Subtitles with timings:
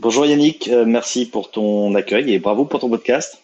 [0.00, 3.42] Bonjour Yannick, euh, merci pour ton accueil et bravo pour ton podcast.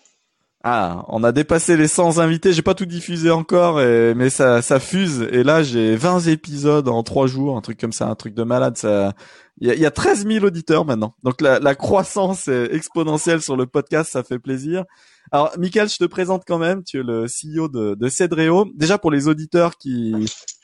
[0.62, 2.52] Ah, on a dépassé les 100 invités.
[2.54, 5.28] J'ai pas tout diffusé encore, mais ça, ça fuse.
[5.30, 8.45] Et là, j'ai 20 épisodes en 3 jours, un truc comme ça, un truc de
[8.45, 8.78] malade.
[8.78, 9.12] Ça,
[9.60, 11.14] il y a, y a 13 000 auditeurs maintenant.
[11.22, 14.84] Donc la, la, croissance est exponentielle sur le podcast, ça fait plaisir.
[15.32, 16.82] Alors, Michael, je te présente quand même.
[16.82, 18.66] Tu es le CEO de, de Cedreo.
[18.74, 20.14] Déjà pour les auditeurs qui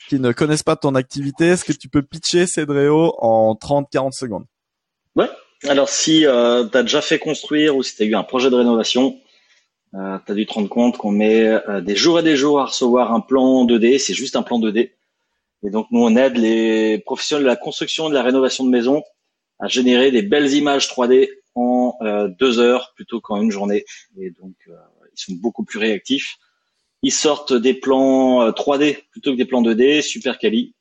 [0.09, 4.45] qui ne connaissent pas ton activité, est-ce que tu peux pitcher Cedreo en 30-40 secondes?
[5.15, 5.29] Ouais.
[5.67, 8.49] Alors si euh, tu as déjà fait construire ou si tu as eu un projet
[8.49, 9.19] de rénovation,
[9.93, 12.59] euh, tu as dû te rendre compte qu'on met euh, des jours et des jours
[12.59, 14.91] à recevoir un plan 2D, c'est juste un plan 2D.
[15.63, 18.69] Et donc nous, on aide les professionnels de la construction et de la rénovation de
[18.69, 19.03] maison
[19.59, 23.85] à générer des belles images 3D en euh, deux heures plutôt qu'en une journée.
[24.19, 24.73] Et donc, euh,
[25.15, 26.37] ils sont beaucoup plus réactifs.
[27.03, 30.73] Ils sortent des plans 3D plutôt que des plans 2D, super quali.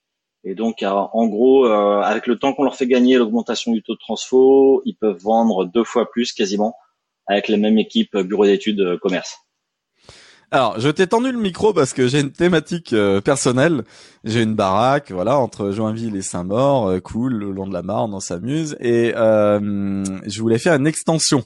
[0.44, 3.98] Et donc, en gros, avec le temps qu'on leur fait gagner l'augmentation du taux de
[3.98, 6.74] transfo, ils peuvent vendre deux fois plus quasiment
[7.30, 9.38] avec la même équipe bureau d'études euh, commerce.
[10.50, 13.84] Alors, je t'ai tendu le micro parce que j'ai une thématique euh, personnelle.
[14.24, 18.12] J'ai une baraque, voilà, entre Joinville et Saint-Maur, euh, cool, le long de la Marne,
[18.12, 18.77] on s'amuse.
[18.80, 21.44] Et je voulais faire une extension.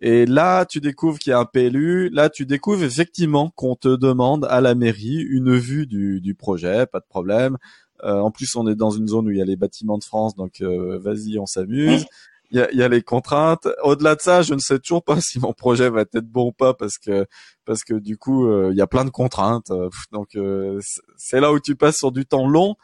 [0.00, 2.08] Et là, tu découvres qu'il y a un PLU.
[2.10, 6.86] Là, tu découvres effectivement qu'on te demande à la mairie une vue du, du projet,
[6.86, 7.58] pas de problème.
[8.02, 10.34] En plus, on est dans une zone où il y a les bâtiments de France,
[10.36, 12.06] donc vas-y, on s'amuse
[12.50, 13.68] il y a, y a, les contraintes.
[13.82, 16.52] Au-delà de ça, je ne sais toujours pas si mon projet va être bon ou
[16.52, 17.26] pas parce que
[17.64, 19.70] parce que du coup, euh, il y a plein de contraintes.
[20.12, 20.80] Donc euh,
[21.16, 22.76] c'est là où tu passes sur du temps long.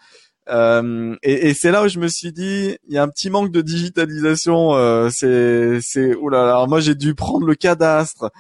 [0.50, 3.31] Euh, et, et c'est là où je me suis dit, il y a un petit
[3.31, 4.75] manque de digitalisation.
[4.75, 6.50] Euh, c'est c'est oulala.
[6.50, 8.31] Alors moi j'ai dû prendre le cadastre,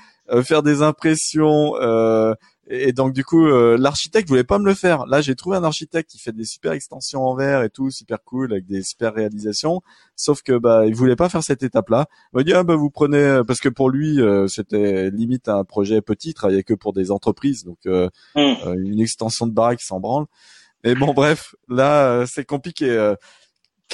[0.42, 1.74] faire des impressions.
[2.70, 5.06] Euh, et, donc du coup, euh, l'architecte voulait pas me le faire.
[5.06, 8.22] Là, j'ai trouvé un architecte qui fait des super extensions en verre et tout, super
[8.24, 9.82] cool avec des super réalisations.
[10.16, 12.06] Sauf que bah, il voulait pas faire cette étape-là.
[12.32, 15.48] Il m'a dit ah bah vous prenez euh, parce que pour lui euh, c'était limite
[15.48, 18.74] un projet petit, il travaillait que pour des entreprises, donc euh, mmh.
[18.84, 20.26] une extension de baraque sans branle.
[20.84, 23.14] Mais bon bref, là c'est compliqué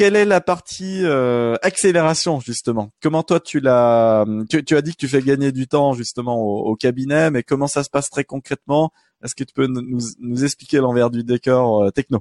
[0.00, 2.88] quelle est la partie euh, accélération justement?
[3.02, 6.38] Comment toi tu l'as tu, tu, as dit que tu fais gagner du temps justement
[6.40, 8.92] au, cabinet, mais comment ça se passe très concrètement?
[9.22, 12.20] Est-ce que tu peux nous, nous expliquer l'envers du décor euh, techno?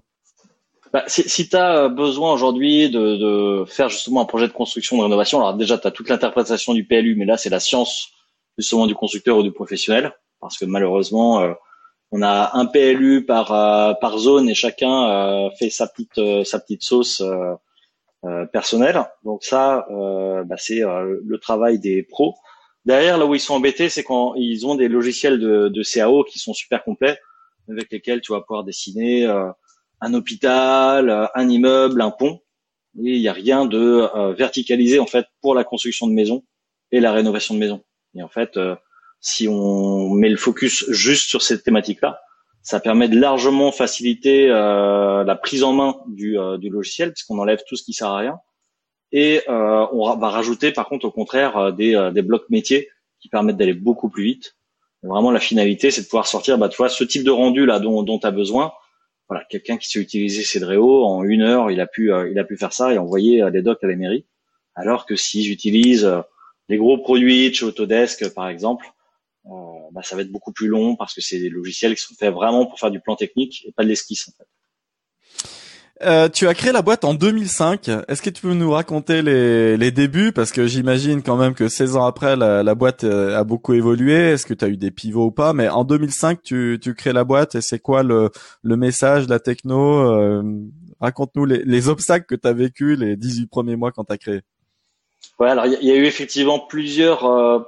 [0.91, 4.97] Bah, si, si tu as besoin aujourd'hui de, de, faire justement un projet de construction
[4.97, 8.09] de rénovation, alors déjà tu as toute l'interprétation du PLU, mais là c'est la science
[8.57, 10.11] justement du constructeur ou du professionnel,
[10.41, 11.53] parce que malheureusement euh,
[12.11, 16.43] on a un PLU par euh, par zone et chacun euh, fait sa petite euh,
[16.43, 17.23] sa petite sauce
[18.51, 19.01] personnelle.
[19.23, 22.35] Donc ça, bah, c'est le travail des pros.
[22.85, 26.23] Derrière, là où ils sont embêtés, c'est quand ils ont des logiciels de, de CAO
[26.23, 27.19] qui sont super complets,
[27.69, 29.25] avec lesquels tu vas pouvoir dessiner
[30.01, 32.41] un hôpital, un immeuble, un pont.
[32.97, 36.43] Et il n'y a rien de verticalisé en fait pour la construction de maison
[36.91, 37.83] et la rénovation de maison.
[38.15, 38.57] Et en fait,
[39.21, 42.19] si on met le focus juste sur cette thématique-là,
[42.61, 47.39] ça permet de largement faciliter euh, la prise en main du, euh, du logiciel, puisqu'on
[47.39, 48.39] enlève tout ce qui sert à rien.
[49.11, 52.89] Et euh, on va rajouter, par contre, au contraire, euh, des, euh, des blocs métiers
[53.19, 54.55] qui permettent d'aller beaucoup plus vite.
[55.03, 57.79] vraiment, la finalité, c'est de pouvoir sortir, bah, tu vois, ce type de rendu là
[57.79, 58.71] dont tu as besoin.
[59.27, 62.57] Voilà, quelqu'un qui sait utiliser Cedreo en une heure, il a pu, il a pu
[62.57, 64.25] faire ça et envoyer des docs à la mairie.
[64.75, 66.09] Alors que si j'utilise
[66.67, 68.98] les gros produits chez Autodesk, par exemple, euh,
[69.91, 72.33] bah, ça va être beaucoup plus long parce que c'est des logiciels qui sont faits
[72.33, 74.47] vraiment pour faire du plan technique et pas de l'esquisse en fait.
[76.01, 77.89] Euh, tu as créé la boîte en 2005.
[78.07, 80.31] Est-ce que tu peux nous raconter les, les débuts?
[80.31, 83.73] Parce que j'imagine quand même que 16 ans après, la, la boîte euh, a beaucoup
[83.73, 84.13] évolué.
[84.13, 85.51] Est-ce que tu as eu des pivots ou pas?
[85.51, 88.29] Mais en 2005, tu, tu crées la boîte et c'est quoi le,
[88.63, 90.41] le message, la techno euh,
[91.01, 94.17] Raconte-nous les, les, obstacles que tu as vécu les 18 premiers mois quand tu as
[94.17, 94.41] créé.
[95.37, 97.59] Ouais, alors il y, y, a eu effectivement plusieurs euh,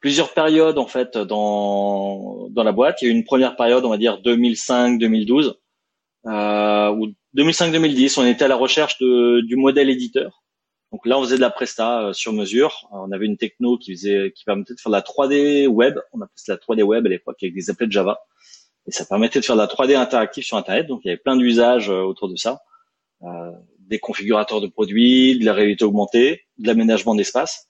[0.00, 3.02] plusieurs périodes en fait dans dans la boîte.
[3.02, 5.54] Il y a eu une première période, on va dire 2005-2012,
[6.26, 8.20] euh, ou 2005-2010.
[8.20, 10.42] On était à la recherche de, du modèle éditeur.
[10.92, 12.88] Donc là, on faisait de la presta euh, sur mesure.
[12.92, 15.98] On avait une techno qui faisait, qui permettait de faire de la 3D web.
[16.12, 18.18] On appelait ça la 3D web à l'époque avec des applets de Java.
[18.86, 20.86] Et ça permettait de faire de la 3D interactive sur Internet.
[20.86, 22.62] Donc il y avait plein d'usages euh, autour de ça.
[23.22, 27.67] Euh, des configurateurs de produits, de la réalité augmentée, de l'aménagement d'espace.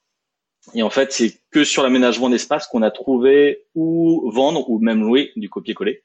[0.75, 5.03] Et en fait, c'est que sur l'aménagement d'espace qu'on a trouvé ou vendre ou même
[5.03, 6.03] louer du copier-coller.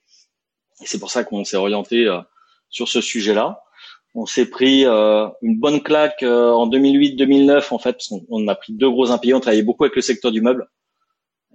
[0.81, 2.07] Et c'est pour ça qu'on s'est orienté
[2.69, 3.63] sur ce sujet-là.
[4.15, 8.55] On s'est pris euh, une bonne claque euh, en 2008-2009 en fait, parce on, a
[8.55, 9.33] pris deux gros impayés.
[9.33, 10.69] On travaillait beaucoup avec le secteur du meuble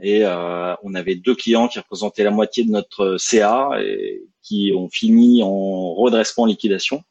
[0.00, 4.72] et euh, on avait deux clients qui représentaient la moitié de notre CA et qui
[4.74, 7.02] ont fini en redressement, en liquidation.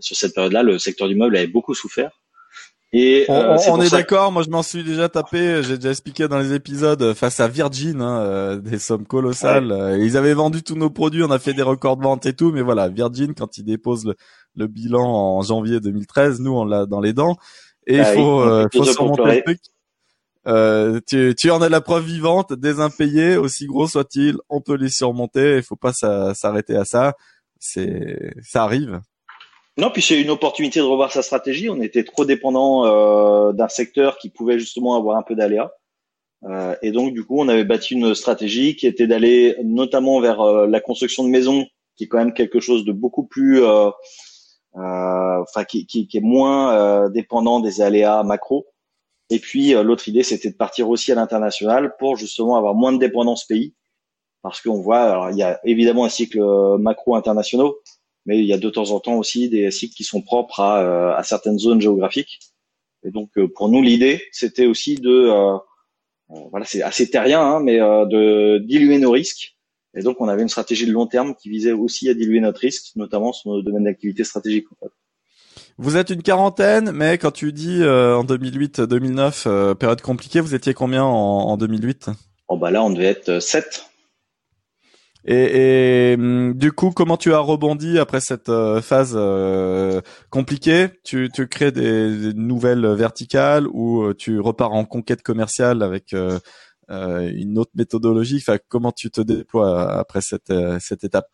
[0.00, 2.20] Sur cette période-là, le secteur du meuble avait beaucoup souffert.
[2.96, 4.30] Et on, on est, d'accord.
[4.30, 5.62] Moi, je m'en suis déjà tapé.
[5.62, 9.98] J'ai déjà expliqué dans les épisodes face à Virgin, hein, des sommes colossales.
[10.00, 11.24] Ils avaient vendu tous nos produits.
[11.24, 12.52] On a fait des records de vente et tout.
[12.52, 14.14] Mais voilà, Virgin, quand ils déposent le,
[14.56, 16.40] le bilan en janvier 2013.
[16.40, 17.36] Nous, on l'a dans les dents.
[17.86, 19.60] Et il bah faut, euh, faut surmonter le truc.
[20.46, 24.76] Euh, tu, tu en as la preuve vivante, des impayés, aussi gros soient-ils, on peut
[24.76, 27.14] les surmonter, il faut pas s'arrêter à ça.
[27.58, 29.00] C'est, ça arrive.
[29.76, 31.68] Non, puis c'est une opportunité de revoir sa stratégie.
[31.68, 35.72] On était trop dépendant euh, d'un secteur qui pouvait justement avoir un peu d'aléas.
[36.44, 40.40] Euh, et donc, du coup, on avait bâti une stratégie qui était d'aller notamment vers
[40.42, 41.66] euh, la construction de maisons,
[41.96, 43.64] qui est quand même quelque chose de beaucoup plus
[44.76, 48.66] enfin qui, qui, est moins dépendant des aléas macro.
[49.30, 52.98] Et puis l'autre idée, c'était de partir aussi à l'international pour justement avoir moins de
[52.98, 53.74] dépendance pays,
[54.42, 56.40] parce qu'on voit, alors il y a évidemment un cycle
[56.78, 57.78] macro internationaux,
[58.26, 61.16] mais il y a de temps en temps aussi des cycles qui sont propres à,
[61.16, 62.40] à certaines zones géographiques.
[63.04, 65.30] Et donc pour nous, l'idée, c'était aussi de,
[66.50, 69.54] voilà, c'est assez terrien, hein, mais de diluer nos risques
[69.96, 72.60] et donc, on avait une stratégie de long terme qui visait aussi à diluer notre
[72.60, 74.66] risque, notamment sur nos domaines d'activité stratégique.
[75.78, 80.54] Vous êtes une quarantaine, mais quand tu dis euh, en 2008-2009, euh, période compliquée, vous
[80.54, 82.10] étiez combien en, 2008
[82.48, 83.86] Oh bah là, on devait être 7.
[85.28, 88.50] Euh, et, et hum, du coup, comment tu as rebondi après cette
[88.82, 89.18] phase
[90.30, 90.88] compliquée?
[91.04, 96.14] Tu, tu crées des, des, nouvelles verticales ou tu repars en conquête commerciale avec
[96.90, 98.36] euh, une autre méthodologie?
[98.36, 101.28] Enfin, Comment tu te déploies après cette, euh, cette étape?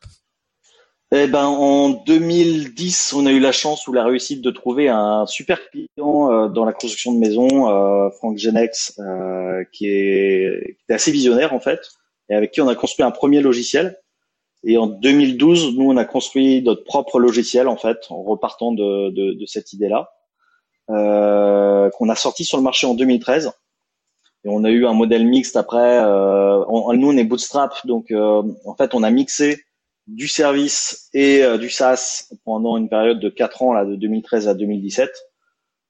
[1.12, 5.26] Eh ben, en 2010, on a eu la chance ou la réussite de trouver un
[5.26, 10.84] super client euh, dans la construction de maisons, euh, Franck Genex, euh, qui, est, qui
[10.88, 11.80] est assez visionnaire en fait,
[12.30, 13.98] et avec qui on a construit un premier logiciel.
[14.64, 19.44] Et en 2012, nous, on a construit notre propre logiciel en fait, en repartant de,
[19.46, 20.10] cette idée-là,
[20.90, 23.52] euh, qu'on a sorti sur le marché en 2013.
[24.44, 25.98] Et on a eu un modèle mixte après.
[26.02, 29.64] Euh, nous, on est bootstrap, donc euh, en fait, on a mixé
[30.06, 34.48] du service et euh, du SaaS pendant une période de 4 ans, là, de 2013
[34.48, 35.10] à 2017,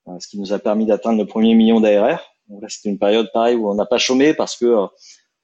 [0.08, 2.20] euh, ce qui nous a permis d'atteindre le premier million d'ARR.
[2.48, 4.87] Donc là, c'était une période pareille où on n'a pas chômé parce que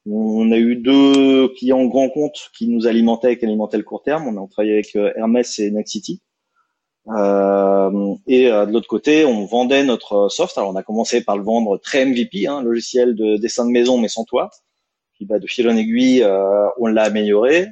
[0.08, 4.02] on a eu deux clients grands comptes qui nous alimentaient et qui alimentaient le court
[4.02, 4.28] terme.
[4.28, 6.22] On a travaillé avec Hermès et Nexity.
[7.08, 10.58] Euh, et euh, de l'autre côté, on vendait notre soft.
[10.58, 13.98] Alors on a commencé par le vendre très MVP, hein, logiciel de dessin de maison
[13.98, 14.50] mais sans toit.
[15.14, 17.68] Puis bah, de fil en aiguille, euh, on l'a amélioré.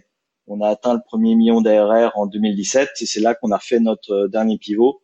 [0.47, 3.81] On a atteint le premier million d'ARR en 2017 et c'est là qu'on a fait
[3.81, 5.01] notre dernier pivot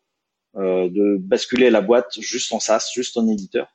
[0.55, 3.69] de basculer la boîte juste en SaaS, juste en éditeur.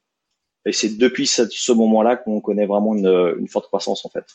[0.66, 4.26] Et c'est depuis ce, moment-là qu'on connaît vraiment une, forte croissance en fait.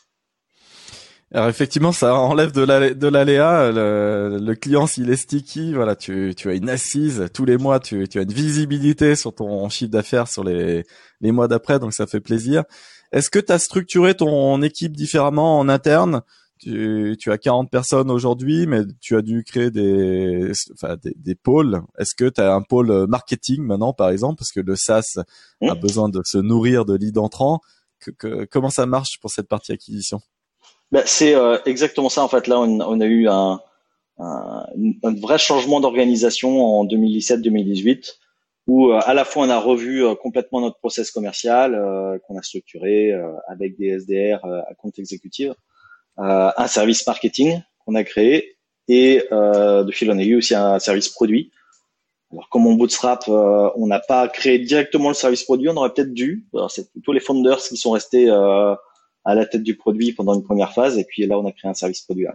[1.33, 3.71] Alors effectivement, ça enlève de l'aléa.
[3.71, 8.19] Le, client, s'il est sticky, voilà, tu, as une assise tous les mois, tu, tu
[8.19, 10.85] as une visibilité sur ton chiffre d'affaires sur les,
[11.21, 12.63] les mois d'après, donc ça fait plaisir.
[13.11, 16.21] Est-ce que tu as structuré ton équipe différemment en interne?
[16.61, 21.35] Tu, tu as 40 personnes aujourd'hui, mais tu as dû créer des, enfin, des, des
[21.35, 21.81] pôles.
[21.97, 25.19] Est-ce que tu as un pôle marketing maintenant, par exemple, parce que le SaaS
[25.61, 27.61] a besoin de se nourrir de leads entrants.
[27.99, 30.21] que, comment ça marche pour cette partie acquisition?
[30.91, 32.47] Ben, c'est euh, exactement ça en fait.
[32.47, 33.59] Là, on, on a eu un,
[34.19, 34.65] un,
[35.03, 38.17] un vrai changement d'organisation en 2017-2018
[38.67, 41.71] où euh, à la fois on a revu euh, complètement notre process commercial
[42.27, 43.13] qu'on a structuré
[43.47, 45.53] avec des SDR à compte exécutif,
[46.21, 51.51] un service marketing qu'on a créé et de fil en aiguille aussi un service produit.
[52.31, 56.13] Alors comme on bootstrap, on n'a pas créé directement le service produit, on aurait peut-être
[56.13, 56.45] dû.
[56.69, 60.73] C'est plutôt les founders qui sont restés à la tête du produit pendant une première
[60.73, 62.27] phase et puis là on a créé un service produit.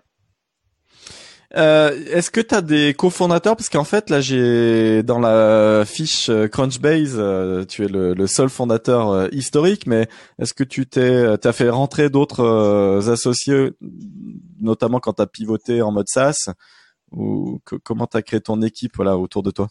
[1.56, 3.56] Euh, Est-ce que tu as des cofondateurs?
[3.56, 8.50] Parce qu'en fait, là, j'ai dans la fiche euh, Crunchbase, euh, tu es le, seul
[8.50, 10.06] fondateur euh, historique, mais
[10.38, 13.70] est-ce que tu t'es, as fait rentrer d'autres associés,
[14.60, 16.50] notamment quand tu as pivoté en mode SaaS?
[17.12, 19.68] Ou comment tu as créé ton équipe voilà, autour de toi?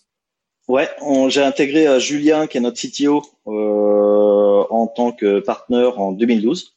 [0.68, 0.90] Ouais,
[1.28, 6.75] j'ai intégré Julien, qui est notre CTO, en tant que partenaire en 2012.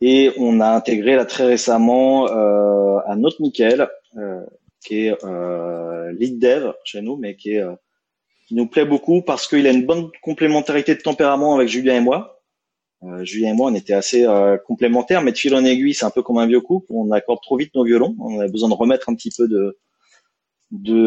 [0.00, 4.44] Et on a intégré là très récemment euh, un autre Michael, euh,
[4.84, 7.74] qui est euh, lead dev chez nous, mais qui est euh,
[8.46, 12.00] qui nous plaît beaucoup parce qu'il a une bonne complémentarité de tempérament avec Julien et
[12.00, 12.40] moi.
[13.02, 16.04] Euh, Julien et moi, on était assez euh, complémentaires, mais de fil en aiguille, c'est
[16.04, 16.86] un peu comme un vieux couple.
[16.90, 18.14] On accorde trop vite nos violons.
[18.20, 19.78] On a besoin de remettre un petit peu de
[20.72, 21.06] de,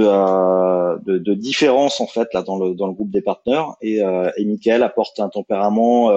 [1.04, 3.76] de, de, différence en fait là dans le dans le groupe des partenaires.
[3.82, 6.12] Et, et Michael apporte un tempérament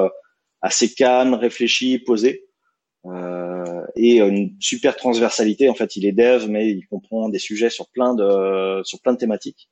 [0.61, 2.45] assez calme, réfléchi, posé.
[3.07, 5.69] Euh, et une super transversalité.
[5.69, 9.13] En fait, il est dev, mais il comprend des sujets sur plein de sur plein
[9.13, 9.69] de thématiques.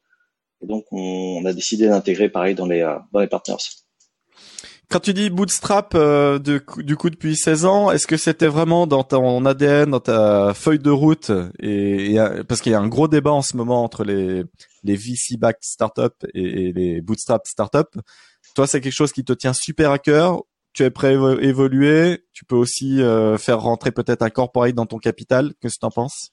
[0.62, 2.80] Et donc, on, a décidé d'intégrer pareil dans les
[3.12, 3.56] dans les partners.
[4.90, 8.88] Quand tu dis bootstrap euh, de, du coup depuis 16 ans, est-ce que c'était vraiment
[8.88, 12.16] dans ton ADN, dans ta feuille de route et,
[12.48, 14.42] parce qu'il y a un gros débat en ce moment entre les
[14.82, 18.00] les VC backed startups et, et les bootstrap startups.
[18.56, 20.42] Toi, c'est quelque chose qui te tient super à cœur.
[20.72, 22.24] Tu es prêt à évoluer.
[22.32, 25.52] Tu peux aussi euh, faire rentrer peut-être un corporate dans ton capital.
[25.60, 26.32] Qu'est-ce que tu en penses?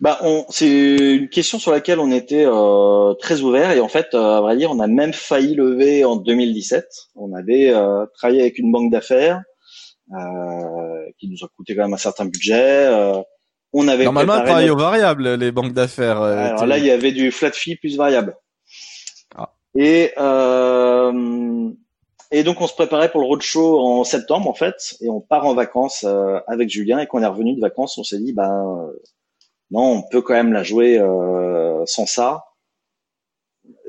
[0.00, 4.08] Bah, on, c'est une question sur laquelle on était euh, très ouvert et en fait,
[4.14, 6.84] euh, à vrai dire, on a même failli lever en 2017.
[7.14, 9.42] On avait euh, travaillé avec une banque d'affaires
[10.12, 12.88] euh, qui nous a coûté quand même un certain budget.
[13.72, 16.20] on avait normalement travaillé au variable les banques d'affaires.
[16.20, 18.36] Alors là, il y avait du flat fee plus variable.
[19.36, 19.54] Ah.
[19.76, 20.12] Et
[22.32, 25.46] et donc on se préparait pour le roadshow en septembre en fait, et on part
[25.46, 26.04] en vacances
[26.48, 28.90] avec Julien et quand on est revenu de vacances, on s'est dit ben
[29.72, 32.44] non, on peut quand même la jouer euh, sans ça.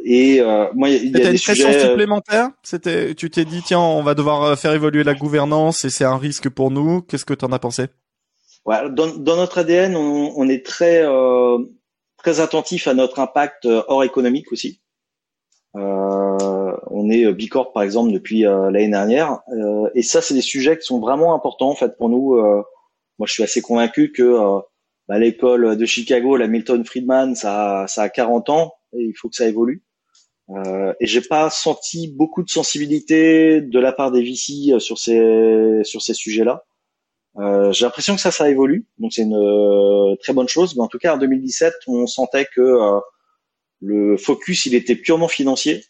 [0.06, 2.50] Et euh, moi, il y a, des une pression euh, supplémentaire?
[2.64, 6.18] C'était, tu t'es dit tiens, on va devoir faire évoluer la gouvernance et c'est un
[6.18, 7.02] risque pour nous.
[7.02, 7.88] Qu'est-ce que tu en as pensé?
[8.66, 11.06] Ouais, dans, notre ADN, on, est très
[12.18, 14.82] très attentif à notre impact hors économique aussi.
[16.92, 19.42] On est Bicorp par exemple depuis l'année dernière,
[19.96, 22.36] et ça, c'est des sujets qui sont vraiment importants en fait pour nous.
[22.36, 24.62] moi, je suis assez convaincu que
[25.08, 29.36] bah, l'école de Chicago, la Milton Friedman, ça, a 40 ans et il faut que
[29.36, 29.84] ça évolue.
[30.50, 34.98] Euh, et j'ai pas senti beaucoup de sensibilité de la part des VC euh, sur
[36.02, 36.66] ces sujets-là.
[37.38, 40.76] Euh, j'ai l'impression que ça, ça évolue, donc c'est une euh, très bonne chose.
[40.76, 43.00] Mais en tout cas, en 2017, on sentait que euh,
[43.82, 45.84] le focus, il était purement financier.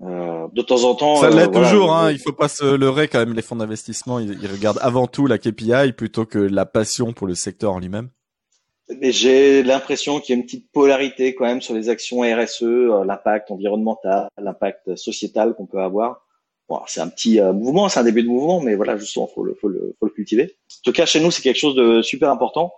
[0.00, 1.94] De temps en temps, ça l'est toujours.
[1.94, 3.34] Hein, il faut pas se leurrer quand même.
[3.34, 7.26] Les fonds d'investissement, ils, ils regardent avant tout la KPI plutôt que la passion pour
[7.26, 8.10] le secteur en lui-même.
[9.00, 12.62] Mais j'ai l'impression qu'il y a une petite polarité quand même sur les actions RSE,
[12.62, 16.22] euh, l'impact environnemental, l'impact sociétal qu'on peut avoir.
[16.68, 19.44] Bon, c'est un petit euh, mouvement, c'est un début de mouvement, mais voilà, justement, faut
[19.44, 20.56] le, faut le, faut le cultiver.
[20.80, 22.72] En tout cas, chez nous, c'est quelque chose de super important.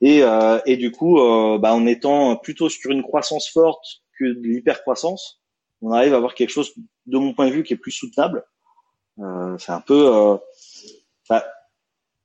[0.00, 4.24] Et, euh, et du coup, euh, bah, en étant plutôt sur une croissance forte que
[4.24, 5.40] de l'hypercroissance,
[5.82, 6.72] on arrive à avoir quelque chose,
[7.06, 8.44] de mon point de vue, qui est plus soutenable.
[9.18, 10.38] Euh, c'est un peu,
[11.28, 11.44] bah,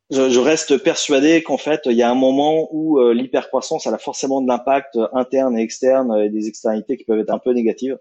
[0.10, 3.98] je, je, reste persuadé qu'en fait, il y a un moment où euh, l'hypercroissance a
[3.98, 7.98] forcément de l'impact interne et externe et des externalités qui peuvent être un peu négatives.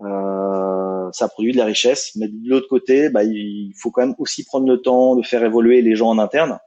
[0.00, 4.14] Euh, ça produit de la richesse, mais de l'autre côté, bah, il faut quand même
[4.18, 6.58] aussi prendre le temps de faire évoluer les gens en interne.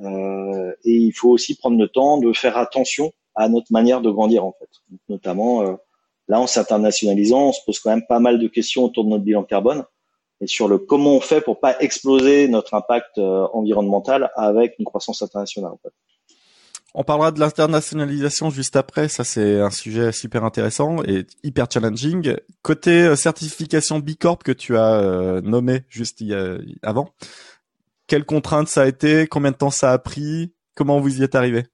[0.00, 4.10] Euh, et il faut aussi prendre le temps de faire attention à notre manière de
[4.10, 4.68] grandir en fait.
[5.08, 5.74] notamment, euh,
[6.30, 9.24] là, en s'internationalisant, on se pose quand même pas mal de questions autour de notre
[9.24, 9.84] bilan carbone
[10.40, 14.84] et sur le comment on fait pour pas exploser notre impact euh, environnemental avec une
[14.84, 15.72] croissance internationale.
[16.94, 19.08] On parlera de l'internationalisation juste après.
[19.08, 22.36] Ça, c'est un sujet super intéressant et hyper challenging.
[22.62, 26.22] Côté euh, certification B Corp que tu as euh, nommé juste
[26.82, 27.10] avant,
[28.06, 29.26] quelles contraintes ça a été?
[29.26, 30.52] Combien de temps ça a pris?
[30.76, 31.64] Comment vous y êtes arrivé?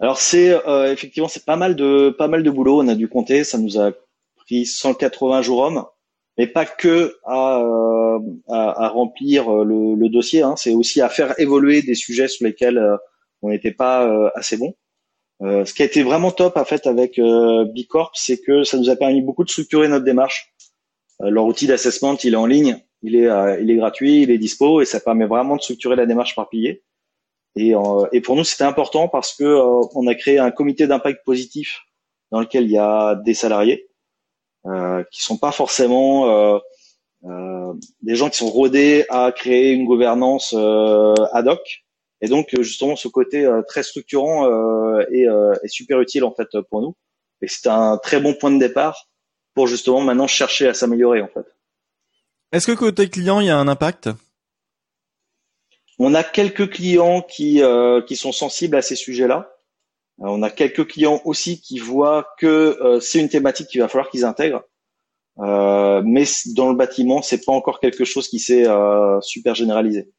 [0.00, 0.56] Alors, c'est
[0.90, 2.82] effectivement c'est pas mal de pas mal de boulot.
[2.82, 3.44] On a dû compter.
[3.44, 3.92] Ça nous a
[4.36, 5.84] pris 180 jours hommes
[6.36, 10.42] mais pas que à, euh, à, remplir euh, le, dossier.
[10.42, 10.54] Hein.
[10.56, 12.96] C'est aussi à faire évoluer des sujets sur lesquels euh,
[13.42, 14.74] on n'était pas assez bon.
[15.42, 18.78] Euh, ce qui a été vraiment top en fait avec euh, Bicorp, c'est que ça
[18.78, 20.54] nous a permis beaucoup de structurer notre démarche.
[21.20, 23.28] leur outil d'assessment, il est en ligne, il est,
[23.60, 26.48] il est gratuit, il est dispo et ça permet vraiment de structurer la démarche par
[26.48, 26.82] pilier.
[27.56, 27.72] Et,
[28.12, 29.44] et pour nous, c'était important parce que
[29.94, 31.82] on a créé un comité d'impact positif
[32.34, 33.88] dans lequel il y a des salariés,
[34.66, 36.58] euh, qui sont pas forcément euh,
[37.24, 41.84] euh, des gens qui sont rodés à créer une gouvernance ad hoc.
[42.20, 44.48] Et donc justement, ce côté très structurant
[45.12, 46.96] est, est, super utile en fait pour nous.
[47.42, 49.08] Et c'est un très bon point de départ
[49.54, 51.46] pour justement maintenant chercher à s'améliorer en fait.
[52.52, 54.08] Est-ce que côté client, il y a un impact?
[55.98, 59.50] On a quelques clients qui, euh, qui sont sensibles à ces sujets-là.
[60.20, 63.88] Euh, on a quelques clients aussi qui voient que euh, c'est une thématique qu'il va
[63.88, 64.62] falloir qu'ils intègrent.
[65.36, 66.24] Mais
[66.54, 68.66] dans le bâtiment, c'est pas encore quelque chose qui s'est
[69.20, 70.12] super généralisé.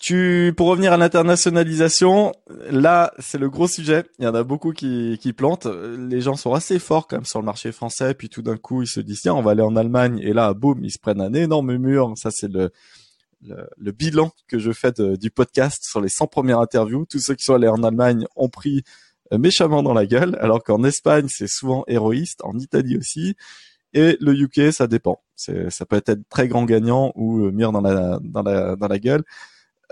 [0.00, 2.32] tu, pour revenir à l'internationalisation,
[2.70, 4.04] là, c'est le gros sujet.
[4.18, 5.66] Il y en a beaucoup qui, qui plantent.
[5.66, 8.14] Les gens sont assez forts quand même sur le marché français.
[8.14, 10.18] Puis tout d'un coup, ils se disent tiens, on va aller en Allemagne.
[10.22, 12.14] Et là, boum, ils se prennent un énorme mur.
[12.16, 12.70] Ça, c'est le,
[13.42, 17.06] le, bilan que je fais du podcast sur les 100 premières interviews.
[17.08, 18.82] Tous ceux qui sont allés en Allemagne ont pris
[19.32, 23.36] euh, méchamment dans la gueule, alors qu'en Espagne, c'est souvent héroïste, en Italie aussi.
[23.94, 25.22] Et le UK, ça dépend.
[25.36, 29.22] Ça peut être très grand gagnant ou mur dans la, dans la, dans la gueule.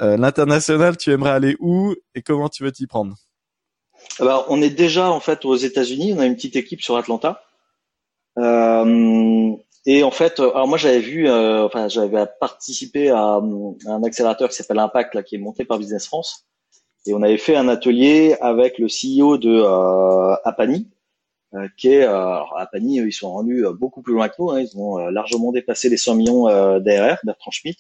[0.01, 3.17] Euh, l'international, tu aimerais aller où et comment tu veux t'y prendre?
[4.19, 6.15] Alors, on est déjà en fait aux États-Unis.
[6.17, 7.43] On a une petite équipe sur Atlanta.
[8.39, 9.55] Euh,
[9.87, 13.41] et en fait, alors moi j'avais vu, euh, enfin j'avais participé à,
[13.87, 16.47] un accélérateur qui s'appelle Impact là, qui est monté par Business France.
[17.07, 20.91] Et on avait fait un atelier avec le CEO de euh, Apani,
[21.55, 24.51] euh, qui est alors Apani, ils sont rendus beaucoup plus loin que nous.
[24.51, 26.45] Hein, ils ont largement dépassé les 100 millions
[26.81, 27.79] d'ARR, Bertrand Schmitt.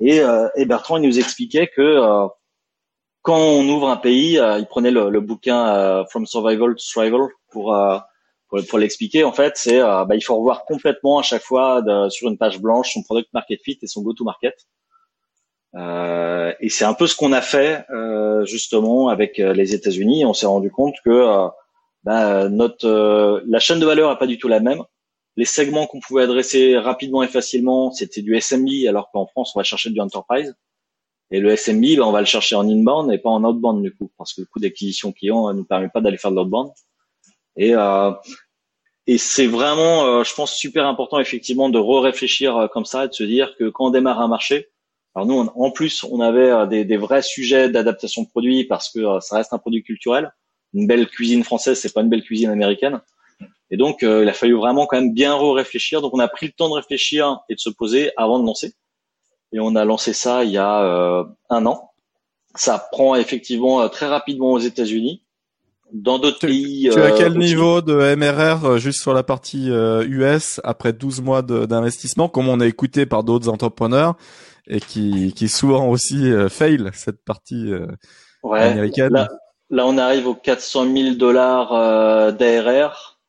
[0.00, 2.26] Et, euh, et, Bertrand, il nous expliquait que euh,
[3.22, 7.28] quand on ouvre un pays, euh, il prenait le, le bouquin From Survival to Thrival
[7.50, 7.74] pour
[8.62, 9.24] pour, l'expliquer.
[9.24, 12.92] En fait, c'est bah, il faut revoir complètement à chaque fois sur une page blanche
[12.92, 14.54] son product market fit et son go-to-market.
[15.76, 20.24] Euh, et c'est un peu ce qu'on a fait euh, justement avec les États-Unis.
[20.24, 21.48] On s'est rendu compte que
[22.04, 24.82] bah, notre la chaîne de valeur est pas du tout la même.
[25.36, 29.58] Les segments qu'on pouvait adresser rapidement et facilement, c'était du SMB, alors qu'en France, on
[29.58, 30.54] va chercher du enterprise.
[31.30, 33.92] Et le SMB, ben, on va le chercher en inbound et pas en outbound du
[33.92, 36.70] coup, parce que le coût d'acquisition client ne nous permet pas d'aller faire de l'outbound.
[37.56, 38.12] Et, euh,
[39.06, 43.12] et c'est vraiment, euh, je pense, super important effectivement de re-réfléchir euh, comme ça de
[43.12, 44.70] se dire que quand on démarre un marché,
[45.14, 48.90] alors nous, en plus, on avait euh, des, des vrais sujets d'adaptation de produits parce
[48.90, 50.32] que ça reste un produit culturel.
[50.72, 53.00] Une belle cuisine française, c'est pas une belle cuisine américaine.
[53.74, 56.00] Et donc, euh, il a fallu vraiment quand même bien réfléchir.
[56.00, 58.74] Donc, on a pris le temps de réfléchir et de se poser avant de lancer.
[59.52, 61.90] Et on a lancé ça il y a euh, un an.
[62.54, 65.23] Ça prend effectivement euh, très rapidement aux États-Unis.
[65.94, 66.90] Dans d'autres pays.
[66.92, 72.28] Tu as quel niveau de MRR juste sur la partie US après 12 mois d'investissement,
[72.28, 74.16] comme on a écouté par d'autres entrepreneurs
[74.66, 77.72] et qui, qui souvent aussi fail cette partie
[78.42, 79.12] américaine?
[79.12, 79.28] Là,
[79.70, 83.20] là, on arrive aux 400 000 dollars d'ARR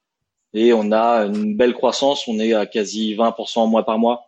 [0.56, 2.28] et on a une belle croissance.
[2.28, 4.24] On est à quasi 20% mois par mois.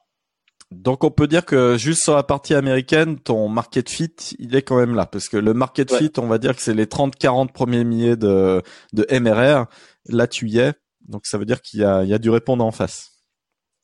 [0.72, 4.62] Donc on peut dire que juste sur la partie américaine, ton market fit, il est
[4.62, 5.06] quand même là.
[5.06, 8.62] Parce que le market fit, on va dire que c'est les 30-40 premiers milliers de,
[8.94, 9.66] de MRR.
[10.10, 10.74] Là, tu y es.
[11.08, 13.12] Donc ça veut dire qu'il y a, il y a du répondant en face.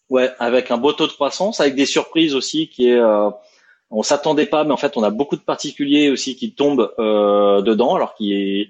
[0.09, 2.99] Ouais, avec un beau taux de croissance, avec des surprises aussi qui est...
[2.99, 3.29] Euh,
[3.95, 7.61] on s'attendait pas, mais en fait, on a beaucoup de particuliers aussi qui tombent euh,
[7.61, 8.69] dedans, alors qui est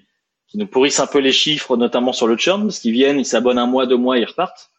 [0.54, 3.26] qui nous pourrissent un peu les chiffres, notamment sur le churn, parce qu'ils viennent, ils
[3.26, 4.70] s'abonnent un mois, deux mois, ils repartent.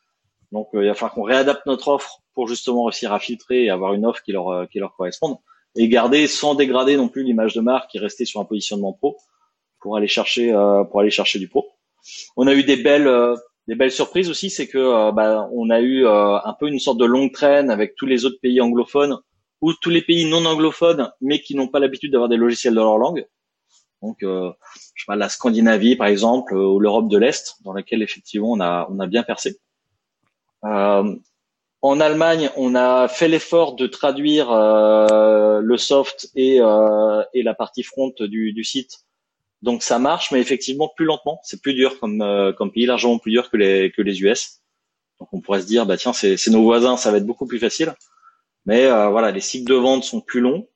[0.55, 3.71] Donc euh, il va falloir qu'on réadapte notre offre pour justement réussir à filtrer et
[3.71, 5.37] avoir une offre qui leur euh, qui leur corresponde
[5.75, 9.19] et garder sans dégrader non plus l'image de marque qui restait sur un positionnement pro
[9.81, 11.67] pour aller chercher euh, pour aller chercher du pro.
[12.37, 13.11] On a eu des belles
[13.67, 17.07] des belles surprises aussi, c'est que bah, on a eu un peu une sorte de
[17.07, 19.19] longue traîne avec tous les autres pays anglophones
[19.63, 22.85] ou tous les pays non anglophones mais qui n'ont pas l'habitude d'avoir des logiciels dans
[22.85, 23.27] leur langue.
[24.03, 24.53] Donc, euh,
[24.95, 28.61] je sais pas, la Scandinavie par exemple, ou l'Europe de l'Est, dans laquelle effectivement on
[28.61, 29.59] a on a bien percé.
[30.65, 31.17] Euh,
[31.83, 37.83] en Allemagne, on a fait l'effort de traduire euh, le soft et, et la partie
[37.83, 39.01] front du, du site.
[39.61, 41.41] Donc ça marche, mais effectivement plus lentement.
[41.43, 42.25] C'est plus dur comme,
[42.57, 44.61] comme pays, largement plus dur que les, que les US.
[45.21, 47.59] Donc on pourrait se dire, bah tiens, c'est nos voisins, ça va être beaucoup plus
[47.59, 47.95] facile.
[48.65, 50.67] Mais voilà, les cycles de vente sont plus longs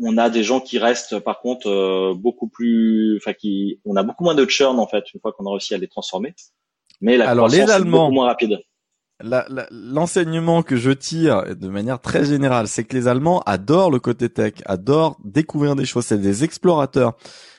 [0.00, 4.02] on a des gens qui restent par contre euh, beaucoup plus, enfin qui, on a
[4.02, 6.34] beaucoup moins de churn en fait une fois qu'on a réussi à les transformer.
[7.00, 8.58] Mais la Alors les Allemands, est beaucoup moins rapide.
[9.20, 14.28] L'enseignement que je tire de manière très générale, c'est que les Allemands adorent le côté
[14.28, 17.16] tech, adorent découvrir des choses, c'est des explorateurs,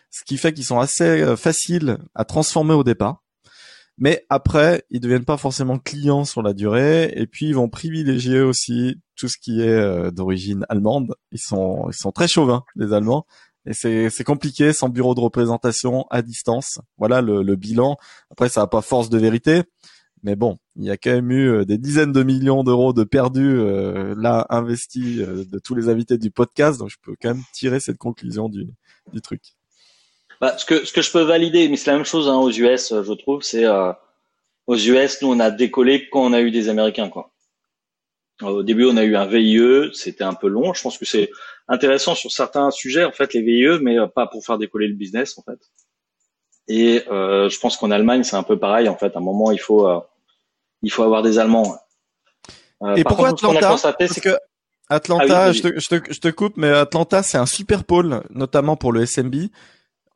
[0.10, 3.24] ce qui fait qu'ils sont assez euh, faciles à transformer au départ.
[3.98, 8.40] Mais après, ils deviennent pas forcément clients sur la durée, et puis ils vont privilégier
[8.40, 11.16] aussi tout ce qui est euh, d'origine allemande.
[11.34, 13.26] Ils sont, ils sont très chauvins, les Allemands.
[13.66, 16.80] Et c'est, compliqué sans bureau de représentation à distance.
[16.98, 17.98] Voilà le, le bilan.
[18.32, 19.64] Après, ça n'a pas force de vérité.
[20.24, 23.04] Mais bon, il y a quand même eu euh, des dizaines de millions d'euros de
[23.04, 26.80] perdus euh, là investis de tous les invités du podcast.
[26.80, 28.68] Donc je peux quand même tirer cette conclusion du,
[29.22, 29.42] truc.
[30.42, 32.52] Bah, ce que ce que je peux valider, mais c'est la même chose hein, aux
[32.52, 33.66] US, je trouve, c'est
[34.68, 37.32] aux US, nous on a décollé quand on a eu des Américains, quoi.
[38.42, 40.74] Au début, on a eu un VIE, c'était un peu long.
[40.74, 41.30] Je pense que c'est
[41.68, 45.38] intéressant sur certains sujets, en fait, les VIE, mais pas pour faire décoller le business,
[45.38, 45.60] en fait.
[46.70, 48.88] Et euh, je pense qu'en Allemagne, c'est un peu pareil.
[48.88, 50.00] En fait, à un moment, il faut, euh,
[50.84, 51.76] il faut avoir des Allemands.
[52.84, 54.38] Euh, Et pourquoi contre, Atlanta Parce que
[54.88, 58.22] Atlanta, ah je, te, je, te, je, te, coupe, mais Atlanta, c'est un super pôle,
[58.30, 59.36] notamment pour le SMB.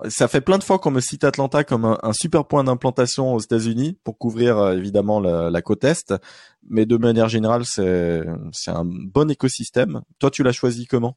[0.10, 3.40] Ça fait plein de fois qu'on me cite Atlanta comme un, super point d'implantation aux
[3.40, 6.14] États-Unis pour couvrir évidemment la, la, côte est,
[6.68, 8.24] mais de manière générale, c'est
[8.68, 10.02] un bon écosystème.
[10.20, 11.16] Toi, tu l'as choisi comment?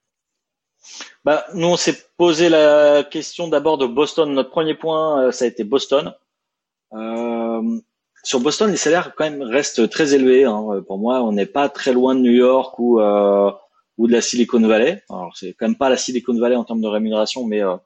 [1.25, 4.33] Bah, nous, on s'est posé la question d'abord de Boston.
[4.33, 6.14] Notre premier point, euh, ça a été Boston.
[6.92, 7.81] Euh,
[8.22, 10.44] sur Boston, les salaires quand même restent très élevés.
[10.44, 10.83] Hein.
[10.87, 13.51] Pour moi, on n'est pas très loin de New York ou euh,
[13.99, 15.03] ou de la Silicon Valley.
[15.09, 17.77] Alors, c'est quand même pas la Silicon Valley en termes de rémunération, mais euh,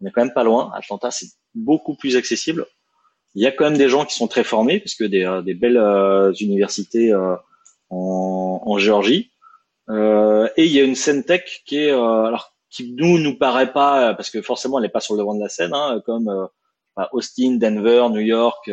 [0.00, 0.72] on est quand même pas loin.
[0.74, 2.66] Atlanta, c'est beaucoup plus accessible.
[3.34, 5.54] Il y a quand même des gens qui sont très formés, parce que des, des
[5.54, 7.12] belles universités
[7.90, 9.32] en Géorgie.
[9.90, 13.36] Euh, et il y a une scène tech qui est, euh, alors qui nous nous
[13.36, 16.02] paraît pas, parce que forcément elle n'est pas sur le devant de la scène, hein,
[16.06, 18.70] comme euh, Austin, Denver, New York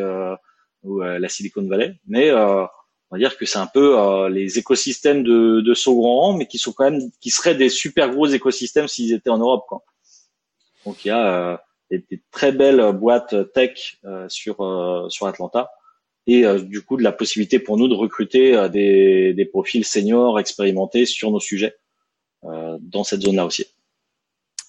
[0.82, 2.68] ou la Silicon Valley, mais on
[3.10, 6.72] va dire que c'est un peu les écosystèmes de, de second rang, mais qui sont
[6.72, 9.64] quand même, qui seraient des super gros écosystèmes s'ils étaient en Europe.
[9.68, 9.84] Quoi.
[10.84, 15.70] Donc il y a des, des, très belles boîtes tech sur sur Atlanta
[16.26, 19.84] et euh, du coup de la possibilité pour nous de recruter euh, des, des, profils
[19.84, 21.74] seniors expérimentés sur nos sujets
[22.44, 23.66] euh, dans cette zone-là aussi.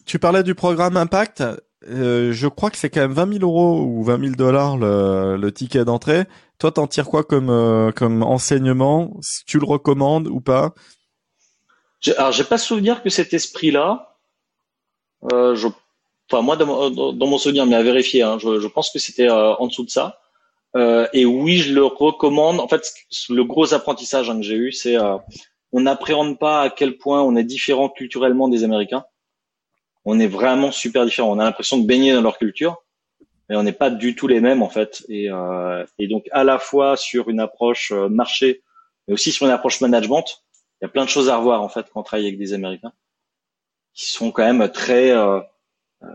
[0.06, 1.44] Tu parlais du programme Impact.
[1.88, 5.52] je crois que c'est quand même 20 000 euros ou 20 000 dollars le, le
[5.52, 6.26] ticket d'entrée.
[6.58, 9.18] Toi, t'en tires quoi comme comme enseignement?
[9.46, 10.74] Tu le recommandes ou pas?
[12.18, 14.18] Alors, j'ai pas souvenir que cet esprit-là.
[15.32, 15.68] je,
[16.30, 18.24] enfin moi, dans, mon souvenir, mais à vérifier.
[18.24, 20.23] Hein, je, je, pense que c'était en dessous de ça.
[20.76, 22.60] Euh, et oui, je le recommande.
[22.60, 22.92] En fait,
[23.30, 25.18] le gros apprentissage hein, que j'ai eu, c'est euh,
[25.72, 29.06] on n'appréhende pas à quel point on est différent culturellement des Américains.
[30.06, 31.32] On est vraiment super différent.
[31.32, 32.84] On a l'impression de baigner dans leur culture,
[33.50, 35.04] mais on n'est pas du tout les mêmes en fait.
[35.10, 38.64] Et, euh, et donc à la fois sur une approche euh, marché,
[39.08, 40.44] mais aussi sur une approche management,
[40.82, 42.54] il y a plein de choses à revoir en fait quand on travaille avec des
[42.54, 42.94] Américains,
[43.94, 45.40] qui sont quand même très euh,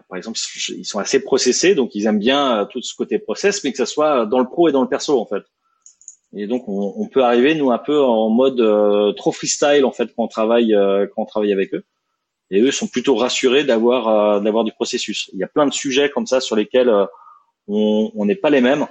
[0.08, 0.38] par exemple,
[0.76, 3.78] ils sont assez processés, donc ils aiment bien euh, tout ce côté process, mais que
[3.78, 5.42] ça soit dans le pro et dans le perso en fait.
[6.36, 10.12] Et donc on, peut arriver nous un peu en mode euh, trop freestyle en fait
[10.14, 10.76] quand on travaille
[11.14, 11.84] quand on travaille avec eux.
[12.50, 15.30] Et eux sont plutôt rassurés d'avoir d'avoir du processus.
[15.32, 16.92] Il y a plein de sujets comme ça sur lesquels
[17.66, 18.86] on n'est pas les mêmes.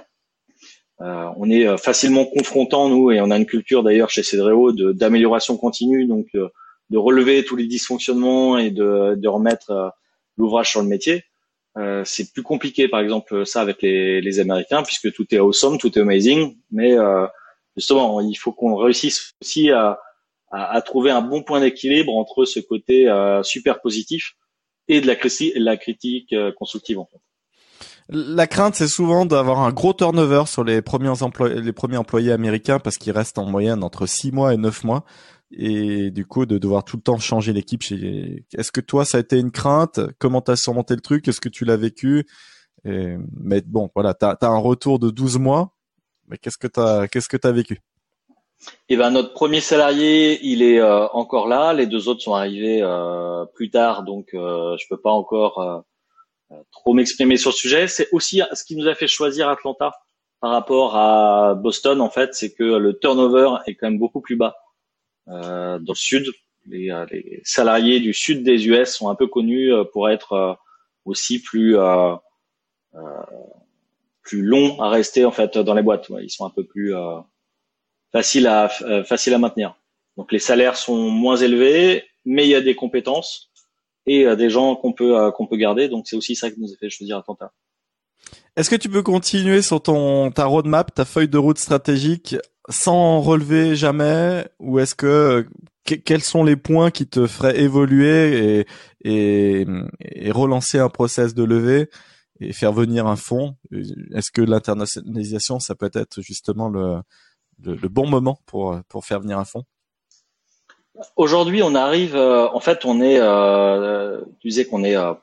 [0.98, 6.06] on est facilement confrontant nous et on a une culture d'ailleurs chez Cedreo d'amélioration continue,
[6.06, 9.92] donc de relever tous les dysfonctionnements et de, de remettre
[10.38, 11.24] l'ouvrage sur le métier.
[11.76, 15.78] Euh, c'est plus compliqué, par exemple, ça avec les, les, Américains, puisque tout est awesome,
[15.78, 16.56] tout est amazing.
[16.70, 17.26] Mais euh,
[17.76, 19.98] justement, il faut qu'on réussisse aussi à,
[20.50, 24.34] à, à, trouver un bon point d'équilibre entre ce côté euh, super positif
[24.88, 25.14] et de la,
[25.56, 26.98] la critique euh, constructive.
[26.98, 27.20] En fait.
[28.08, 32.32] La crainte, c'est souvent d'avoir un gros turnover sur les premiers employés, les premiers employés
[32.32, 35.04] américains parce qu'ils restent en moyenne entre 6 mois et 9 mois
[35.50, 37.82] et du coup de devoir tout le temps changer l'équipe.
[37.82, 40.00] Est-ce que toi ça a été une crainte?
[40.18, 41.28] Comment t'as surmonté le truc?
[41.28, 42.26] Est-ce que tu l'as vécu?
[42.84, 45.74] Mais bon, voilà, t'as as un retour de 12 mois.
[46.28, 47.80] Mais qu'est-ce que t'as qu'est-ce que t'as vécu?
[48.88, 51.72] Eh ben notre premier salarié, il est euh, encore là.
[51.72, 55.60] Les deux autres sont arrivés euh, plus tard, donc euh, je peux pas encore
[56.50, 57.88] euh, trop m'exprimer sur le sujet.
[57.88, 59.92] C'est aussi ce qui nous a fait choisir Atlanta
[60.40, 62.00] par rapport à Boston.
[62.00, 64.56] En fait, c'est que le turnover est quand même beaucoup plus bas.
[65.30, 66.32] Euh, dans le sud.
[66.66, 70.58] Les, euh, les, salariés du sud des US sont un peu connus euh, pour être
[71.04, 71.76] aussi plus
[74.22, 76.10] plus longs à rester en fait dans les boîtes.
[76.22, 76.92] Ils sont un peu plus
[78.12, 78.68] faciles à
[79.04, 79.74] faciles à maintenir.
[80.16, 83.50] Donc les salaires sont moins élevés, mais il y a des compétences
[84.04, 85.88] et des gens qu'on peut qu'on peut garder.
[85.88, 87.52] Donc c'est aussi ça qui nous a fait choisir Atlanta.
[88.56, 92.36] Est-ce que tu peux continuer sur ton ta roadmap, ta feuille de route stratégique
[92.68, 95.46] sans relever jamais ou est-ce que
[95.84, 98.66] quels sont les points qui te feraient évoluer
[99.04, 101.88] et, et, relancer un process de levée
[102.40, 107.00] et faire venir un fonds Est-ce que l'internationalisation, ça peut être justement le,
[107.64, 109.64] le, bon moment pour, pour faire venir un fonds
[111.16, 115.14] Aujourd'hui, on arrive, euh, en fait, on est, euh, tu disais qu'on est, euh,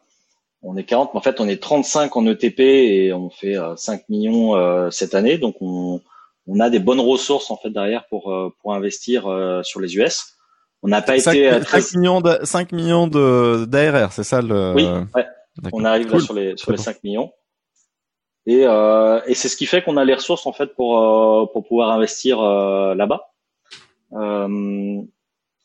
[0.61, 4.09] on est 40, mais en fait, on est 35 en ETP et on fait 5
[4.09, 6.01] millions cette année, donc on,
[6.47, 9.95] on a des bonnes ressources en fait derrière pour euh, pour investir euh, sur les
[9.97, 10.37] US.
[10.83, 14.41] On n'a pas été euh, très 5 millions de 5 millions de d'ARR, c'est ça
[14.41, 15.25] le Oui, ouais.
[15.73, 17.31] On arrive là sur les sur les 5 millions.
[18.45, 20.93] Et euh, et c'est ce qui fait qu'on a les ressources en fait pour
[21.51, 23.31] pour pouvoir investir là-bas.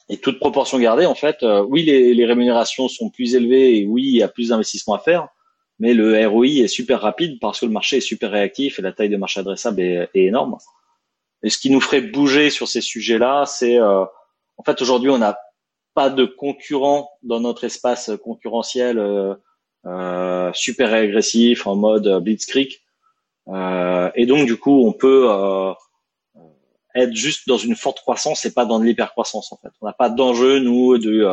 [0.09, 4.05] et toute proportion gardée, en fait, oui, les, les rémunérations sont plus élevées et oui,
[4.07, 5.29] il y a plus d'investissements à faire
[5.81, 8.93] mais le ROI est super rapide parce que le marché est super réactif et la
[8.93, 10.59] taille de marché adressable est, énorme.
[11.43, 14.05] Et ce qui nous ferait bouger sur ces sujets-là, c'est euh,
[14.59, 15.38] en fait aujourd'hui on a
[15.95, 18.99] pas de concurrents dans notre espace concurrentiel
[19.87, 22.79] euh, super agressif en mode blitzkrieg.
[23.49, 25.31] et donc du coup, on peut
[26.95, 29.71] être juste dans une forte croissance et pas dans de l'hypercroissance en fait.
[29.81, 31.27] On n'a pas d'enjeu nous de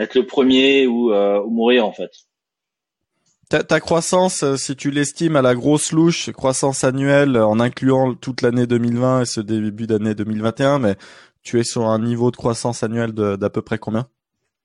[0.00, 2.10] être le premier ou, ou mourir en fait.
[3.48, 8.40] Ta, croissance, euh, si tu l'estimes à la grosse louche, croissance annuelle en incluant toute
[8.40, 10.96] l'année 2020 et ce début d'année 2021, mais
[11.42, 14.08] tu es sur un niveau de croissance annuelle d'à peu près combien?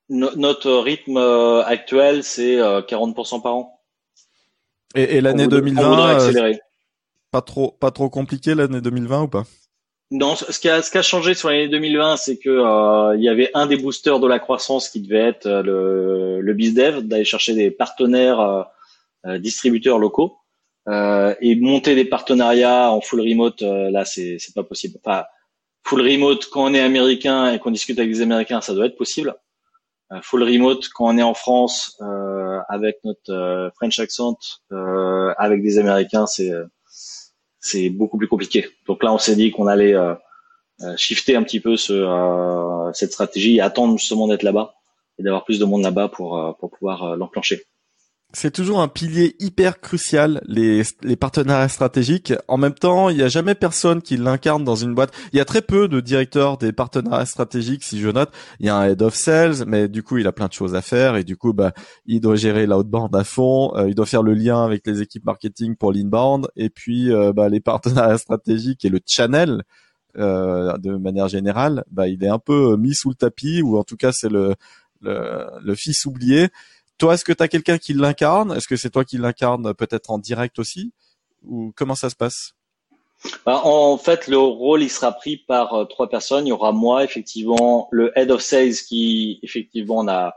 [0.09, 3.81] Notre rythme euh, actuel, c'est 40% euh, par an.
[4.95, 6.21] Et, l'année 2020,
[7.29, 9.43] pas trop, pas trop compliqué l'année 2020 ou pas?
[10.11, 13.29] Non, ce qui a, ce qui a changé sur l'année 2020, c'est que il y
[13.29, 17.53] avait un des boosters de la croissance qui devait être le, le BizDev, d'aller chercher
[17.53, 18.67] des partenaires
[19.27, 20.37] euh, distributeurs locaux
[20.87, 24.99] euh, et monter des partenariats en full remote, euh, là c'est c'est pas possible.
[25.03, 25.25] Enfin,
[25.83, 28.95] full remote quand on est américain et qu'on discute avec des Américains, ça doit être
[28.95, 29.35] possible.
[30.21, 31.99] full remote quand on est en France
[32.69, 34.37] avec notre French accent,
[35.37, 36.51] avec des Américains, c'est
[37.67, 38.67] c'est beaucoup plus compliqué.
[38.88, 39.95] Donc là, on s'est dit qu'on allait
[40.95, 44.75] shifter un petit peu ce, cette stratégie et attendre justement d'être là-bas
[45.19, 47.65] et d'avoir plus de monde là-bas pour, pour pouvoir l'enclencher
[48.33, 50.83] c'est toujours un pilier hyper crucial, les,
[51.15, 52.33] partenariats stratégiques.
[52.49, 55.13] En même temps, il n'y a jamais personne qui l'incarne dans une boîte.
[55.31, 58.29] Il y a très peu de directeurs des partenariats stratégiques, si je note.
[58.59, 60.75] Il y a un head of sales, mais du coup, il a plein de choses
[60.75, 61.71] à faire et du coup, bah,
[62.05, 63.73] il doit gérer l'outbound à fond.
[63.75, 67.31] Euh, il doit faire le lien avec les équipes marketing pour l'inbound et puis euh,
[67.31, 69.63] bah, les partenariats stratégiques et le channel.
[70.17, 73.83] Euh, de manière générale, bah, il est un peu mis sous le tapis ou en
[73.83, 74.55] tout cas c'est le
[75.75, 76.49] fils oublié.
[76.97, 78.51] Toi, est-ce que tu as quelqu'un qui l'incarne?
[78.53, 80.93] Est-ce que c'est toi qui l'incarne peut-être en direct aussi?
[81.45, 82.53] Ou comment ça se passe?
[83.45, 86.45] Bah, En fait, le rôle, il sera pris par euh, trois personnes.
[86.45, 90.33] Il y aura moi, effectivement, le head of sales qui, effectivement, on a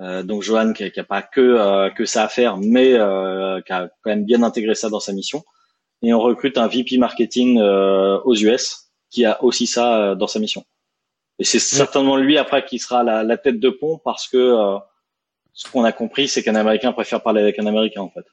[0.00, 3.88] euh, donc Johan qui n'a pas que euh, que ça à faire, mais qui a
[4.02, 5.44] quand même bien intégré ça dans sa mission.
[6.02, 10.64] Et on recrute un VP marketing aux US qui a aussi ça dans sa mission.
[11.38, 14.78] Et c'est certainement lui après qui sera la, la, tête de pont parce que
[15.56, 18.26] ce qu'on a compris, c'est qu'un Américain préfère parler avec un Américain, en fait.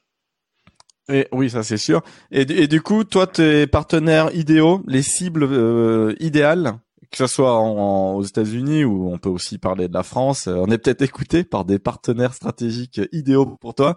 [1.08, 2.02] Et, oui, ça c'est sûr.
[2.30, 6.78] Et, du coup, toi, tes partenaires idéaux, les cibles euh, idéales,
[7.10, 10.70] que ce soit aux États-Unis ou on peut aussi parler de la France, euh, on
[10.70, 13.96] est peut-être écouté par des partenaires stratégiques idéaux pour toi.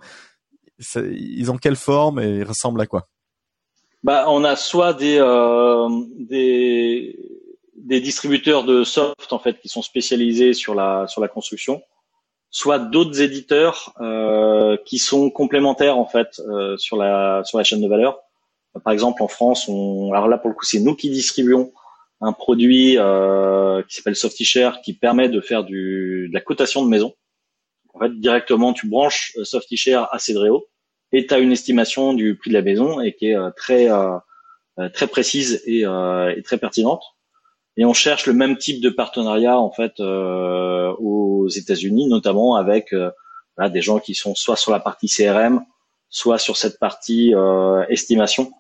[0.95, 3.07] Ils ont quelle forme et ils ressemblent à quoi?
[4.03, 7.17] Bah, on a soit des, euh, des
[7.75, 11.81] des distributeurs de soft en fait qui sont spécialisés sur la sur la construction
[12.57, 17.81] soit d'autres éditeurs euh, qui sont complémentaires en fait euh, sur la sur la chaîne
[17.81, 18.19] de valeur.
[18.83, 21.71] Par exemple, en France, on, alors là pour le coup, c'est nous qui distribuons
[22.19, 26.89] un produit euh, qui s'appelle SoftyShare qui permet de faire du, de la cotation de
[26.89, 27.13] maison.
[27.93, 30.65] En fait, directement, tu branches SoftyShare à Cedreo
[31.11, 33.87] et tu as une estimation du prix de la maison et qui est très
[34.93, 37.03] très précise et, et très pertinente
[37.77, 42.91] et on cherche le même type de partenariat en fait euh, aux États-Unis, notamment avec
[42.91, 43.11] euh,
[43.69, 45.63] des gens qui sont soit sur la partie CRM,
[46.09, 48.51] soit sur cette partie euh, estimation.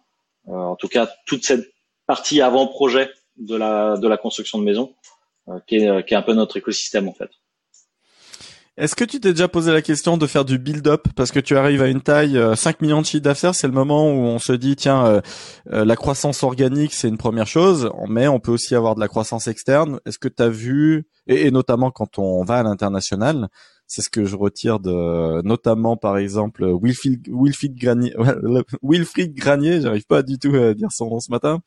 [0.47, 1.73] en tout cas, toute cette
[2.05, 4.93] partie avant-projet de la de la construction de maison,
[5.67, 7.29] qui est, qui est un peu notre écosystème en fait.
[8.77, 11.57] Est-ce que tu t'es déjà posé la question de faire du build-up parce que tu
[11.57, 14.37] arrives à une taille 5 euh, millions de chiffres d'affaires, c'est le moment où on
[14.37, 15.21] se dit tiens euh,
[15.73, 19.07] euh, la croissance organique c'est une première chose, mais on peut aussi avoir de la
[19.07, 19.99] croissance externe.
[20.05, 23.47] Est-ce que tu as vu et, notamment quand on va à l'international,
[23.87, 28.13] c'est ce que je retire de, notamment par exemple Wilfried, Wilfried Granier,
[28.83, 31.61] Wilfried Granier, j'arrive pas du tout à dire son nom ce matin,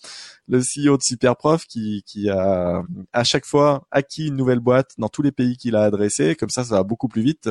[0.47, 5.09] le CEO de Superprof qui, qui a à chaque fois acquis une nouvelle boîte dans
[5.09, 6.37] tous les pays qu'il a adressés.
[6.37, 7.49] Comme ça, ça va beaucoup plus vite.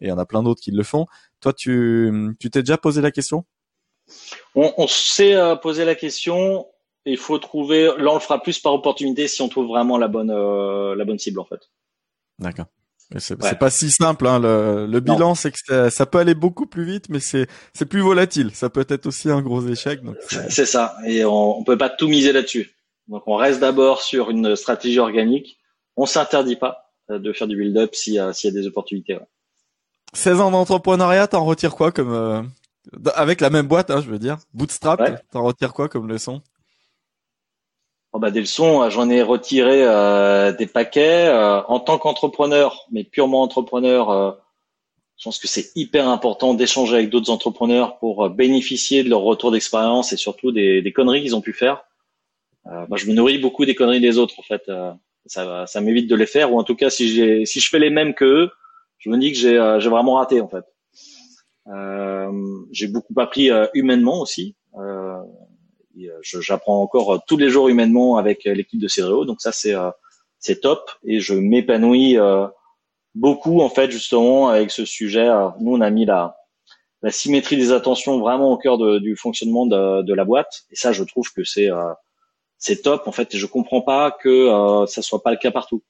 [0.00, 1.06] Et il y en a plein d'autres qui le font.
[1.40, 3.44] Toi, tu, tu t'es déjà posé la question?
[4.54, 6.66] On, on s'est euh, posé la question.
[7.04, 7.84] Il faut trouver.
[7.98, 11.04] Là, on le fera plus par opportunité si on trouve vraiment la bonne, euh, la
[11.04, 11.60] bonne cible en fait.
[12.38, 12.66] D'accord.
[13.18, 14.26] C'est pas si simple.
[14.26, 14.38] Hein.
[14.38, 18.00] Le, le bilan, c'est que ça, peut aller beaucoup plus vite, mais c'est c'est plus
[18.00, 18.52] volatile.
[18.54, 20.00] Ça peut être aussi un gros échec.
[20.48, 20.96] C'est ça.
[21.06, 22.70] Et on, on peut pas tout miser là-dessus.
[23.08, 25.58] Donc on reste d'abord sur une stratégie organique.
[25.96, 28.68] On s'interdit pas euh, de faire du build-up s'il y a s'il y a des
[28.68, 29.14] opportunités.
[29.14, 29.26] Ouais.
[30.12, 32.42] 16 ans d'entrepreneuriat, t'en retires quoi comme euh,
[33.14, 36.42] avec la même boîte, hein, je veux dire, Bootstrap, t'en retires quoi comme leçon?
[38.12, 41.28] Oh bah des leçons, euh, j'en ai retiré euh, des paquets.
[41.28, 44.40] Euh, en tant qu'entrepreneur, mais purement entrepreneur,
[45.16, 49.52] je pense que c'est hyper important d'échanger avec d'autres entrepreneurs pour bénéficier de leur retour
[49.52, 51.84] d'expérience et surtout des, des conneries qu'ils ont pu faire.
[52.64, 54.62] moi, je me nourris beaucoup des conneries des autres en fait.
[55.26, 57.90] Ça, ça m'évite de les faire, ou en tout cas, si si je fais les
[57.90, 58.50] mêmes que eux,
[58.98, 59.56] je me dis que j'ai,
[59.90, 60.64] vraiment raté en fait.
[62.72, 64.56] j'ai beaucoup appris humainement aussi.
[66.22, 69.74] J'apprends encore tous les jours humainement avec l'équipe de Cédréo, donc ça c'est
[70.38, 72.16] c'est top et je m'épanouis
[73.14, 75.28] beaucoup en fait justement avec ce sujet.
[75.60, 76.36] nous on a mis la
[77.02, 80.64] la symétrie des attentions vraiment au cœur de, du fonctionnement de, de, la boîte.
[80.70, 81.92] Et ça, je trouve que c'est euh,
[82.58, 83.34] c'est top en fait.
[83.34, 85.82] Et je comprends pas que euh, ça soit pas le cas partout.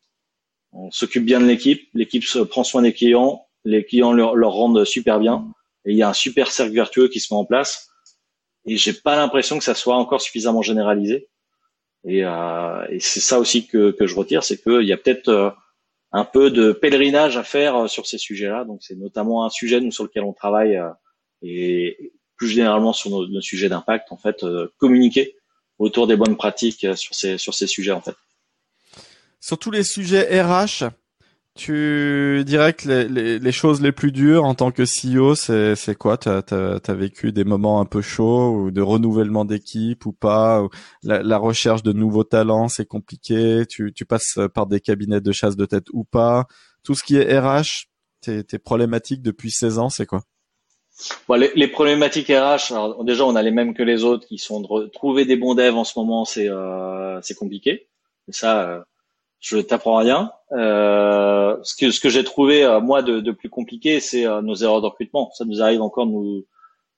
[0.72, 4.84] On s'occupe bien de l'équipe, l'équipe prend soin des clients, les clients leur, leur, rendent
[4.84, 5.48] super bien,
[5.84, 7.89] et il y a un super cercle vertueux qui se met en place.
[8.70, 11.28] Et j'ai pas l'impression que ça soit encore suffisamment généralisé.
[12.04, 15.28] Et, euh, et c'est ça aussi que, que je retire, c'est qu'il y a peut-être
[15.28, 15.50] euh,
[16.12, 18.64] un peu de pèlerinage à faire euh, sur ces sujets-là.
[18.64, 20.88] Donc c'est notamment un sujet nous sur lequel on travaille euh,
[21.42, 24.46] et plus généralement sur nos, sujets d'impact en fait
[24.78, 25.36] communiquer
[25.80, 28.14] autour des bonnes pratiques sur ces sur ces sujets en fait.
[29.40, 30.84] Sur tous les sujets RH,
[31.56, 35.74] tu dirais que les, les, les, choses les plus dures en tant que CEO, c'est,
[35.74, 36.16] c'est quoi?
[36.16, 40.66] Tu as, vécu des moments un peu chauds ou de renouvellement d'équipe ou pas?
[41.02, 43.64] La, la, recherche de nouveaux talents, c'est compliqué?
[43.68, 46.46] Tu, tu passes par des cabinets de chasse de tête ou pas?
[46.84, 47.88] Tout ce qui est RH,
[48.20, 50.22] tes, problématiques depuis 16 ans, c'est quoi?
[51.28, 54.38] Bon, les, les, problématiques RH, alors déjà on a les mêmes que les autres qui
[54.38, 57.88] sont de trouver des bons devs en ce moment, c'est euh, compliqué.
[58.28, 58.80] Ça, euh,
[59.40, 60.30] je t'apprends rien.
[60.52, 64.42] Euh, ce que, ce que j'ai trouvé euh, moi de, de, plus compliqué, c'est euh,
[64.42, 65.30] nos erreurs de recrutement.
[65.34, 66.46] Ça nous arrive encore de nous,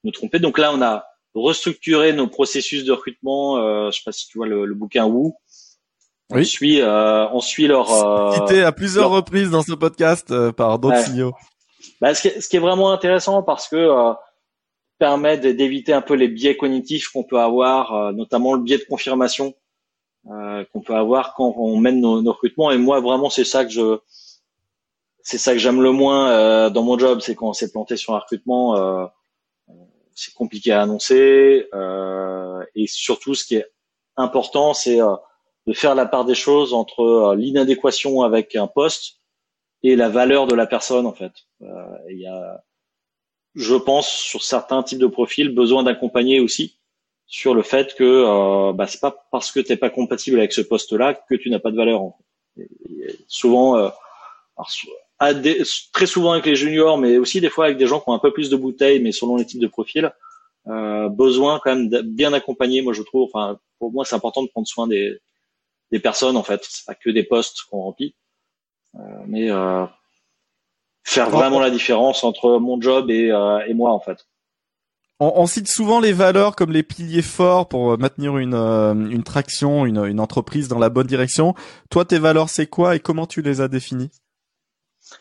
[0.05, 0.41] nous tromper.
[0.41, 3.59] Donc là, on a restructuré nos processus de recrutement.
[3.59, 5.35] Euh, je sais pas si tu vois le, le bouquin Woo.
[6.31, 6.47] On oui.
[6.47, 7.89] suit, euh, on suit leur.
[8.35, 11.05] Cité à plusieurs reprises dans ce podcast par d'autres ouais.
[11.05, 11.33] signaux.
[12.01, 14.15] Bah, ce, qui est, ce, qui est, vraiment intéressant parce que
[14.99, 19.53] permet d'éviter un peu les biais cognitifs qu'on peut avoir, notamment le biais de confirmation
[20.31, 22.71] euh, qu'on peut avoir quand on mène nos, recrutements.
[22.71, 23.99] Et moi, vraiment, c'est ça que je,
[25.23, 27.97] c'est ça que j'aime le moins euh, dans mon job, c'est quand on s'est planté
[27.97, 29.07] sur un recrutement, euh,
[30.15, 31.69] c'est compliqué à annoncer.
[31.75, 33.67] Euh, et surtout, ce qui est
[34.17, 35.15] important, c'est euh,
[35.67, 39.21] de faire la part des choses entre l'inadéquation avec un poste
[39.83, 41.33] et la valeur de la personne, en fait.
[42.11, 42.63] Il y a,
[43.55, 46.79] je pense, sur certains types de profils, besoin d'accompagner aussi
[47.33, 50.61] sur le fait que euh, bah, c'est pas parce que t'es pas compatible avec ce
[50.61, 52.03] poste-là que tu n'as pas de valeur.
[52.03, 52.19] En
[52.55, 52.69] fait.
[53.27, 53.89] souvent, euh,
[55.93, 58.19] très souvent avec les juniors, mais aussi des fois avec des gens qui ont un
[58.19, 60.13] peu plus de bouteilles, mais selon les types de profils,
[60.67, 62.83] euh, besoin quand même de bien accompagner.
[62.83, 65.19] Moi, je trouve, enfin, pour moi, c'est important de prendre soin des,
[65.91, 66.37] des personnes.
[66.37, 68.15] En fait, c'est pas que des postes qu'on remplit,
[68.97, 69.87] euh, mais euh,
[71.03, 74.19] faire vraiment la différence entre mon job et, euh, et moi, en fait
[75.23, 79.87] on, cite souvent les valeurs comme les piliers forts pour maintenir une, euh, une traction,
[79.87, 81.55] une, une entreprise dans la bonne direction.
[81.91, 84.11] Toi, tes valeurs, c'est quoi et comment tu les as définies?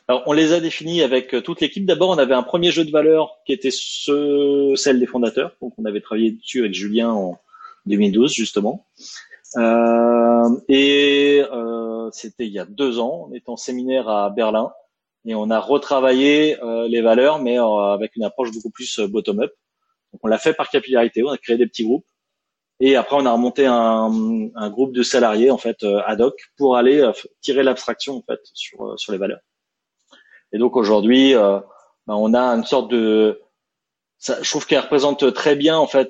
[0.07, 1.85] Alors, on les a définies avec euh, toute l'équipe.
[1.85, 5.55] D'abord, on avait un premier jeu de valeurs qui était ce, celle des fondateurs.
[5.61, 7.39] Donc, on avait travaillé dessus avec Julien en
[7.85, 8.85] 2012, justement.
[9.57, 13.27] Euh, et euh, c'était il y a deux ans.
[13.29, 14.71] On était en séminaire à Berlin
[15.25, 19.51] et on a retravaillé euh, les valeurs, mais avec une approche beaucoup plus bottom-up.
[20.21, 22.05] On l'a fait par capillarité, on a créé des petits groupes.
[22.83, 24.09] Et après, on a remonté un,
[24.71, 28.39] groupe de salariés en fait euh, ad hoc pour aller euh, tirer l'abstraction en fait
[28.53, 29.41] sur euh, sur les valeurs.
[30.51, 31.63] Et donc aujourd'hui, ben,
[32.07, 33.39] on a une sorte de,
[34.17, 36.09] ça, je trouve qu'elle représente très bien en fait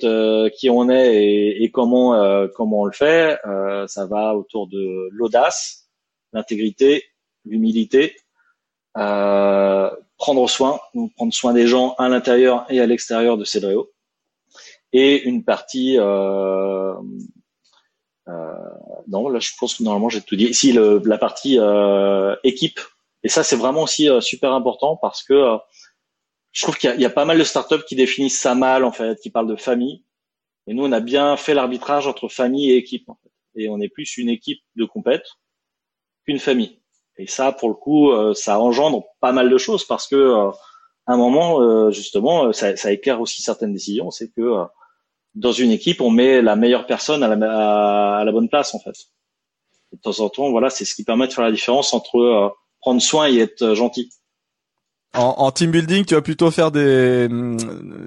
[0.58, 3.38] qui on est et, et comment comment on le fait.
[3.86, 5.92] ça va autour de l'audace,
[6.34, 7.04] l'intégrité,
[7.46, 8.16] l'humilité,
[10.22, 10.80] prendre soin,
[11.16, 13.92] prendre soin des gens à l'intérieur et à l'extérieur de Cedreo,
[14.94, 16.94] et une partie euh,
[18.28, 18.54] euh,
[19.08, 20.46] non là je pense que normalement j'ai tout dit.
[20.46, 22.80] Ici le, la partie euh, équipe.
[23.24, 25.58] Et ça c'est vraiment aussi euh, super important parce que euh,
[26.52, 28.92] je trouve qu'il y, y, a pas mal de startups qui définissent ça mal en
[28.92, 30.06] fait qui parlent de famille.
[30.68, 33.32] Et nous on a bien fait l'arbitrage entre famille et équipe en fait.
[33.56, 35.26] et on est plus une équipe de compète
[36.26, 36.81] qu'une famille
[37.22, 40.50] et ça, pour le coup, euh, ça engendre pas mal de choses parce que euh,
[41.06, 44.10] à un moment, euh, justement, ça, éclaire aussi certaines décisions.
[44.10, 44.66] C'est que
[45.36, 47.36] dans une équipe, on met la meilleure personne à
[48.24, 48.96] la, bonne place, en fait.
[49.94, 53.02] de temps en temps, voilà, c'est ce qui permet de faire la différence entre prendre
[53.02, 54.10] soin et être gentil.
[55.14, 57.28] En, en, team building, tu vas plutôt faire des,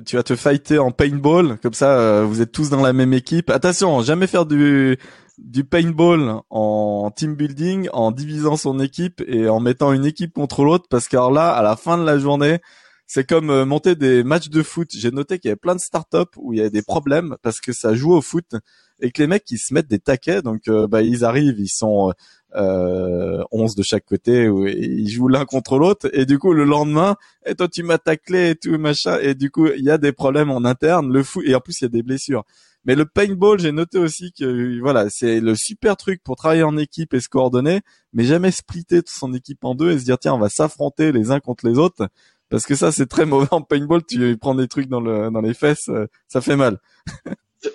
[0.06, 3.50] tu vas te fighter en paintball, comme ça, vous êtes tous dans la même équipe.
[3.50, 4.98] Attention, jamais faire du
[5.39, 10.64] du paintball en team building, en divisant son équipe et en mettant une équipe contre
[10.64, 12.61] l'autre, parce que là, à la fin de la journée,
[13.07, 14.89] c'est comme euh, monter des matchs de foot.
[14.93, 17.61] J'ai noté qu'il y avait plein de startups où il y a des problèmes parce
[17.61, 18.55] que ça joue au foot
[19.01, 21.68] et que les mecs ils se mettent des taquets, donc euh, bah, ils arrivent, ils
[21.68, 22.12] sont
[22.57, 26.09] euh, 11 de chaque côté ils jouent l'un contre l'autre.
[26.12, 29.51] Et du coup le lendemain et toi tu m'as taclé et tout machin et du
[29.51, 31.12] coup il y a des problèmes en interne.
[31.12, 32.45] Le fou et en plus il y a des blessures
[32.85, 36.76] mais le paintball j'ai noté aussi que voilà c'est le super truc pour travailler en
[36.76, 37.80] équipe et se coordonner
[38.12, 41.30] mais jamais splitter son équipe en deux et se dire tiens on va s'affronter les
[41.30, 42.09] uns contre les autres.
[42.51, 44.05] Parce que ça c'est très mauvais en paintball.
[44.05, 46.78] Tu prends des trucs dans le dans les fesses euh, ça fait mal.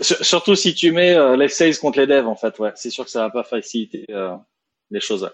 [0.01, 2.71] Surtout si tu mets euh, les sales contre les devs, en fait, ouais.
[2.75, 4.35] C'est sûr que ça va pas faciliter euh,
[4.91, 5.29] les choses.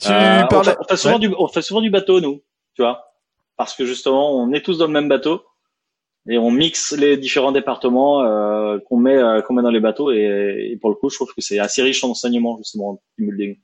[0.00, 2.42] Tu euh, on, fait, souvent du, on fait souvent du bateau, nous,
[2.74, 3.14] tu vois,
[3.56, 5.44] parce que justement, on est tous dans le même bateau
[6.28, 10.12] et on mixe les différents départements euh, qu'on met euh, qu'on met dans les bateaux
[10.12, 13.26] et, et, pour le coup, je trouve que c'est assez riche en enseignement justement du
[13.26, 13.56] building.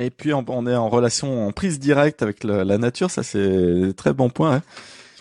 [0.00, 4.12] Et puis on, est en relation en prise directe avec la nature, ça c'est très
[4.12, 4.56] bon point.
[4.56, 4.62] Hein.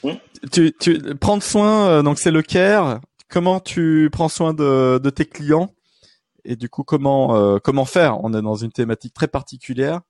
[0.03, 0.49] Mmh.
[0.51, 5.73] Tu, tu prendre soin, donc c'est le care, comment tu prends soin de, tes clients?
[6.43, 8.21] Et du coup comment euh, comment faire?
[8.23, 10.01] On est dans une thématique très particulière.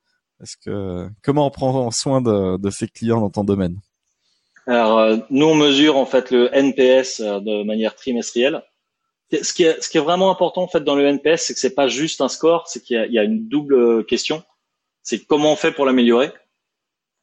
[0.42, 3.80] Est-ce que comment on prend soin de, de ses clients dans ton domaine?
[4.66, 8.64] Alors euh, nous on mesure en fait le NPS euh, de manière trimestrielle.
[9.32, 11.60] Ce qui est ce qui est vraiment important en fait dans le NPS, c'est que
[11.60, 14.44] c'est pas juste un score, c'est qu'il y, y a, une double question.
[15.02, 16.32] C'est comment on fait pour l'améliorer.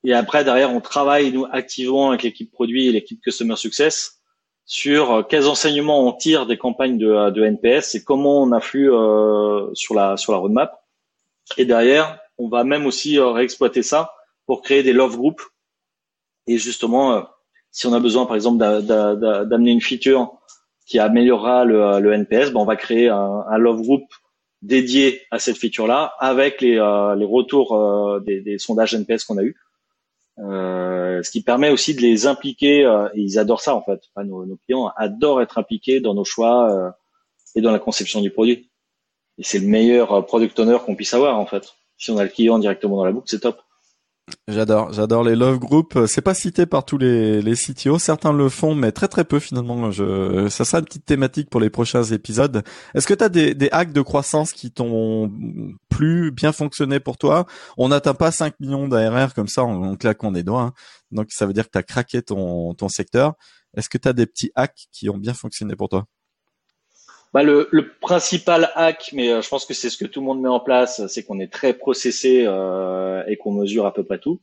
[0.04, 4.20] Et après derrière on travaille nous activement avec l'équipe produit et l'équipe customer success
[4.66, 8.92] sur euh, quels enseignements on tire des campagnes de, de NPS et comment on influe
[8.92, 10.84] euh, sur la sur la roadmap.
[11.56, 14.12] Et derrière, on va même aussi réexploiter ça
[14.46, 15.42] pour créer des love groups.
[16.50, 17.24] Et justement,
[17.70, 20.32] si on a besoin, par exemple, d'amener une feature
[20.86, 24.02] qui améliorera le, le NPS, ben on va créer un, love group
[24.60, 29.56] dédié à cette feature-là avec les, les retours des, sondages NPS qu'on a eu.
[30.42, 34.00] Euh, ce qui permet aussi de les impliquer, euh, et ils adorent ça en fait.
[34.24, 36.90] nos, nos, clients adorent être impliqués dans nos choix euh,
[37.54, 38.70] et dans la conception du produit.
[39.38, 41.74] Et c'est le meilleur product owner qu'on puisse avoir en fait.
[41.98, 43.60] Si on a le client directement dans la boucle, c'est top.
[44.48, 46.06] J'adore, j'adore les love groups.
[46.06, 47.98] C'est pas cité par tous les, les CTO.
[47.98, 49.90] Certains le font, mais très très peu finalement.
[49.90, 52.62] Je, ça sera une petite thématique pour les prochains épisodes.
[52.94, 55.30] Est-ce que tu as des, des hacks de croissance qui t'ont
[55.88, 57.46] plus bien fonctionné pour toi?
[57.76, 60.62] On n'atteint pas 5 millions d'ARR comme ça en, claquant des doigts.
[60.62, 60.72] Hein.
[61.10, 63.34] Donc ça veut dire que tu as craqué ton, ton secteur.
[63.76, 66.06] Est-ce que tu as des petits hacks qui ont bien fonctionné pour toi?
[67.32, 70.26] Bah, le, le, principal hack, mais euh, je pense que c'est ce que tout le
[70.26, 74.04] monde met en place, c'est qu'on est très processé euh, et qu'on mesure à peu
[74.04, 74.40] près tout.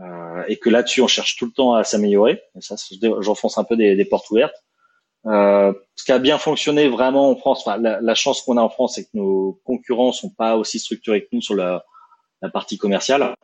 [0.00, 2.42] Euh, et que là-dessus, on cherche tout le temps à s'améliorer.
[2.60, 2.76] Ça,
[3.20, 4.64] j'enfonce un peu des, des portes ouvertes.
[5.26, 8.62] Euh, ce qui a bien fonctionné vraiment en France, enfin, la, la, chance qu'on a
[8.62, 11.84] en France, c'est que nos concurrents sont pas aussi structurés que nous sur la,
[12.40, 13.34] la partie commerciale.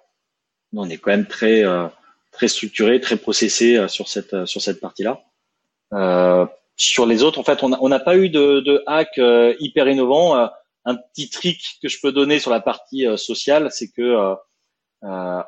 [0.72, 1.88] On est quand même très euh,
[2.32, 5.24] très structuré, très processé euh, sur cette sur cette partie-là.
[5.92, 6.46] Euh,
[6.76, 10.36] sur les autres, en fait, on n'a pas eu de, de hack euh, hyper innovant.
[10.36, 10.46] Euh,
[10.84, 14.34] un petit trick que je peux donner sur la partie euh, sociale, c'est que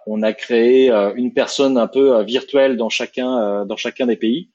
[0.07, 4.51] on a créé une personne un peu virtuelle dans chacun dans chacun des pays,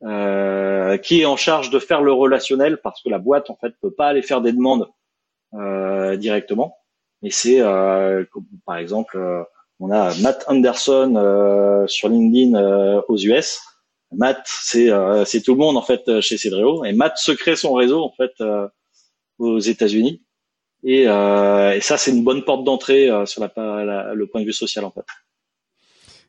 [0.00, 3.90] qui est en charge de faire le relationnel parce que la boîte en fait peut
[3.90, 4.88] pas aller faire des demandes
[5.52, 6.78] directement.
[7.24, 7.60] Et c'est
[8.64, 9.18] par exemple,
[9.80, 13.60] on a Matt Anderson sur LinkedIn aux US
[14.12, 17.32] Matt, c'est euh, c'est tout le monde en fait euh, chez Cedreo et Matt se
[17.32, 18.68] crée son réseau en fait euh,
[19.38, 20.22] aux États-Unis
[20.84, 24.92] et, ça c'est une bonne porte d'entrée sur la, le point de vue social en
[24.92, 25.04] fait.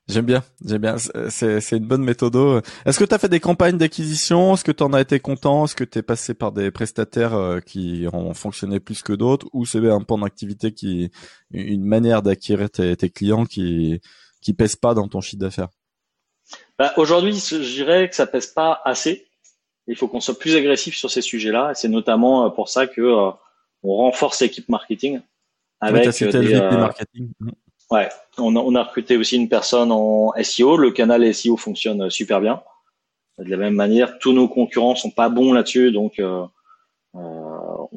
[0.07, 0.95] J'aime bien, j'aime bien.
[1.29, 2.63] C'est, une bonne méthode.
[2.85, 4.53] Est-ce que tu as fait des campagnes d'acquisition?
[4.53, 5.65] Est-ce que tu en as été content?
[5.65, 9.47] Est-ce que tu es passé par des prestataires qui ont fonctionné plus que d'autres?
[9.51, 11.11] Ou c'est un pan d'activité qui,
[11.51, 13.99] une manière d'acquérir tes, tes clients qui,
[14.41, 15.69] qui pèse pas dans ton chiffre d'affaires?
[16.77, 19.27] Bah, Aujourd'hui, je dirais que ça pèse pas assez.
[19.87, 21.73] Il faut qu'on soit plus agressif sur ces sujets-là.
[21.73, 23.31] C'est notamment euh, pour ça que euh,
[23.83, 25.21] on renforce l'équipe marketing
[25.79, 27.31] avec oui, des, euh, marketing.
[27.39, 27.49] Mm.
[27.89, 30.75] Ouais, on a, on a, recruté aussi une personne en SEO.
[30.75, 32.61] Le canal SEO fonctionne super bien.
[33.37, 36.43] De la même manière, tous nos concurrents sont pas bons là-dessus, donc euh,
[37.13, 37.87] on,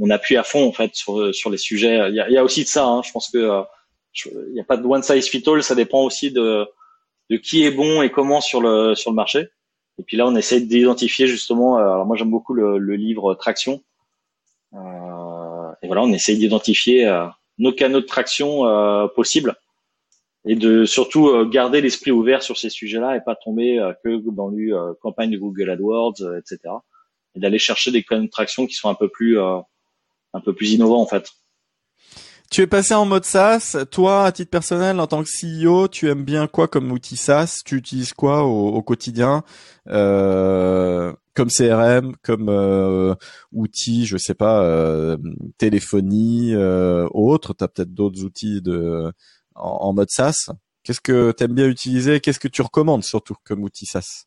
[0.00, 2.08] on, appuie à fond en fait sur, sur les sujets.
[2.08, 2.86] Il y a, il y a aussi de ça.
[2.86, 3.02] Hein.
[3.04, 3.62] Je pense que
[4.14, 5.62] il n'y a pas de one size fit all.
[5.62, 6.66] Ça dépend aussi de
[7.30, 9.48] de qui est bon et comment sur le sur le marché.
[9.98, 11.78] Et puis là, on essaie d'identifier justement.
[11.78, 13.82] Euh, alors moi, j'aime beaucoup le, le, livre Traction.
[14.74, 17.26] Euh, et voilà, on essaie d'identifier euh,
[17.58, 19.54] nos canaux de traction euh, possibles
[20.44, 24.50] et de surtout euh, garder l'esprit ouvert sur ces sujets-là et pas tomber que dans
[24.50, 26.58] une campagne de Google AdWords, etc.
[27.34, 30.72] Et d'aller chercher des canaux de traction qui sont un peu plus un peu plus
[30.72, 31.30] innovants en fait.
[32.50, 33.76] Tu es passé en mode SaaS.
[33.90, 37.60] Toi, à titre personnel, en tant que CEO, tu aimes bien quoi comme outil SaaS?
[37.64, 39.42] Tu utilises quoi au, quotidien?
[39.88, 43.14] Euh, Comme CRM, comme euh,
[43.52, 45.18] outil, je sais pas, euh,
[45.58, 47.52] téléphonie, euh, autre.
[47.52, 49.12] T'as peut-être d'autres outils de
[49.54, 50.50] en, mode SaaS.
[50.84, 52.18] Qu'est-ce que tu aimes bien utiliser?
[52.20, 54.24] Qu'est-ce que tu recommandes surtout comme outil SaaS?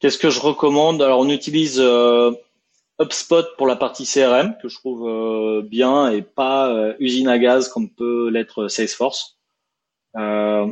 [0.00, 1.02] Qu'est-ce que je recommande?
[1.02, 1.80] Alors, on utilise
[3.00, 7.38] HubSpot pour la partie CRM que je trouve euh, bien et pas euh, usine à
[7.38, 9.38] gaz comme peut l'être Salesforce.
[10.16, 10.66] Euh,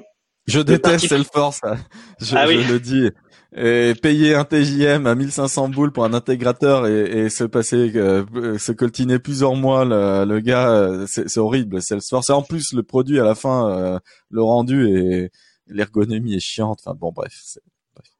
[0.46, 1.78] je déteste Salesforce, hein.
[2.20, 3.10] je, ah je le dis.
[3.56, 8.58] Et payer un TJM à 1500 boules pour un intégrateur et, et se passer, euh,
[8.58, 11.80] se coltiner plusieurs mois le, le gars, c'est horrible.
[11.80, 12.28] Salesforce.
[12.28, 15.30] Et en plus, le produit à la fin, le rendu et
[15.66, 16.80] l'ergonomie est chiante.
[16.84, 17.32] Enfin bon, bref.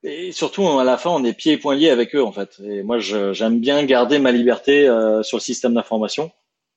[0.03, 2.61] Et surtout, à la fin, on est pieds et poings liés avec eux, en fait.
[2.65, 6.31] Et moi, j'aime bien garder ma liberté euh, sur le système d'information.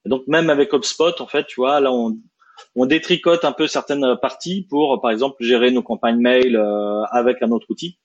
[0.06, 2.18] Et donc, même avec HubSpot, en fait, tu vois, là, on,
[2.76, 7.42] on détricote un peu certaines parties pour, par exemple, gérer nos campagnes mail euh, avec
[7.42, 8.00] un autre outil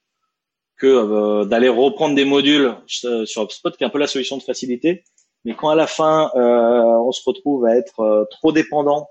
[0.78, 4.42] que euh, d'aller reprendre des modules sur HubSpot, qui est un peu la solution de
[4.42, 5.04] facilité.
[5.46, 9.06] Mais quand à la fin, on se retrouve à être trop dépendant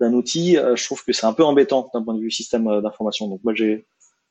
[0.00, 3.26] d'un outil, je trouve que c'est un peu embêtant d'un point de vue système d'information.
[3.26, 3.84] Donc, moi, j'ai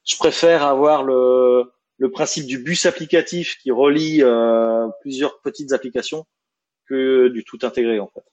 [0.06, 1.66] je préfère avoir le,
[1.97, 6.26] le principe du bus applicatif qui relie euh, plusieurs petites applications
[6.88, 8.24] que du tout intégré en fait.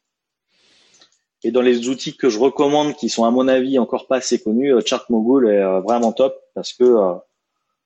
[1.43, 4.41] Et dans les outils que je recommande, qui sont à mon avis encore pas assez
[4.41, 6.97] connus, euh, ChartMogul est euh, vraiment top parce que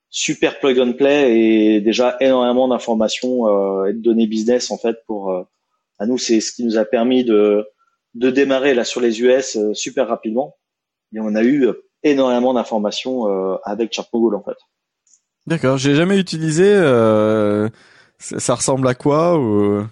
[0.09, 5.45] super plug and play et déjà énormément d'informations et de données business en fait pour
[5.99, 7.67] à nous c'est ce qui nous a permis de
[8.13, 10.55] de démarrer là sur les US super rapidement
[11.13, 11.67] et on a eu
[12.05, 14.57] énormément d'informations euh, avec Chartmogul en fait.
[15.47, 16.65] D'accord, j'ai jamais utilisé.
[16.65, 17.69] Euh,
[18.19, 19.85] ça, ressemble à quoi ou...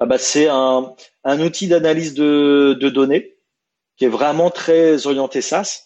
[0.00, 0.92] ah bah, c'est un,
[1.24, 3.36] un outil d'analyse de, de données
[3.96, 5.84] qui est vraiment très orienté SaaS.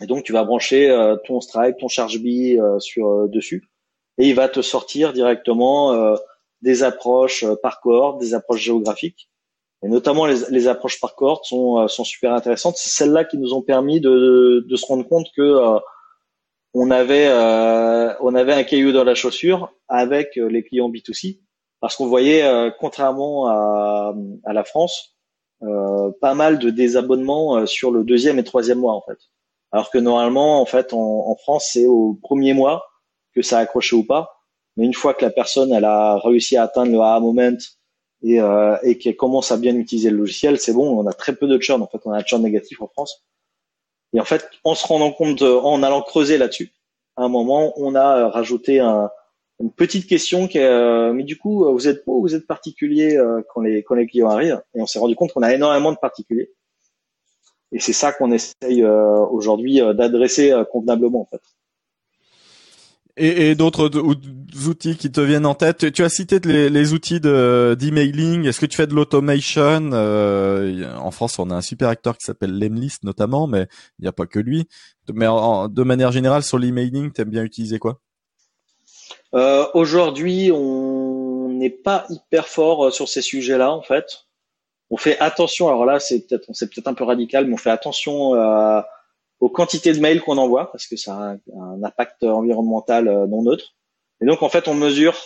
[0.00, 3.68] Et donc tu vas brancher euh, ton Stripe, ton ChargeBee euh, sur euh, dessus,
[4.16, 6.16] et il va te sortir directement
[6.62, 9.27] des approches par cohorte, des approches géographiques,
[9.82, 12.76] et notamment les, les approches par cohorte sont, euh, sont super intéressantes.
[12.76, 15.78] C'est celles-là qui nous ont permis de, de se rendre compte que euh,
[16.74, 21.40] on avait euh, on avait un caillou dans la chaussure avec les clients B2C
[21.80, 22.44] parce qu'on voyait
[22.78, 24.14] contrairement à,
[24.44, 25.16] à la France
[25.60, 29.18] pas mal de désabonnements sur le deuxième et troisième mois en fait.
[29.72, 32.84] Alors que normalement en fait en, en France c'est au premier mois
[33.34, 34.42] que ça a accroché ou pas.
[34.76, 37.56] Mais une fois que la personne elle a réussi à atteindre le A moment
[38.22, 41.34] et, euh, et qu'elle commence à bien utiliser le logiciel, c'est bon, on a très
[41.34, 41.82] peu de churn.
[41.82, 43.24] En fait, on a un churn négatif en France.
[44.12, 46.72] Et en fait, en se rendant compte, en allant creuser là-dessus,
[47.18, 49.10] à un moment, on a euh, rajouté un,
[49.60, 52.46] une petite question qui est, euh, mais du coup, vous êtes pro ou vous êtes
[52.46, 55.52] particulier euh, quand les quand les clients arrivent Et on s'est rendu compte qu'on a
[55.52, 56.52] énormément de particuliers.
[57.72, 61.42] Et c'est ça qu'on essaye aujourd'hui d'adresser convenablement en fait.
[63.18, 63.90] Et, et d'autres
[64.66, 65.92] outils qui te viennent en tête.
[65.92, 68.46] Tu as cité les, les outils de d'emailing.
[68.46, 69.90] Est-ce que tu fais de l'automation?
[69.92, 73.66] Euh, En France, on a un super acteur qui s'appelle Lemlist notamment, mais
[73.98, 74.68] il n'y a pas que lui.
[75.12, 78.00] Mais de manière générale, sur l'emailing, tu aimes bien utiliser quoi?
[79.34, 84.26] Euh, Aujourd'hui, on n'est pas hyper fort euh, sur ces sujets-là, en fait.
[84.90, 85.68] On fait attention.
[85.68, 88.86] Alors là, c'est peut-être, c'est peut-être un peu radical, mais on fait attention à
[89.40, 93.42] aux quantités de mails qu'on envoie parce que ça a un, impact environnemental euh, non
[93.42, 93.74] neutre.
[94.20, 95.16] Et donc en fait, on mesure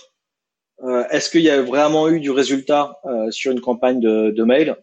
[0.85, 4.45] euh, est-ce qu'il y a vraiment eu du résultat euh, sur une campagne de, de
[4.45, 4.77] mail,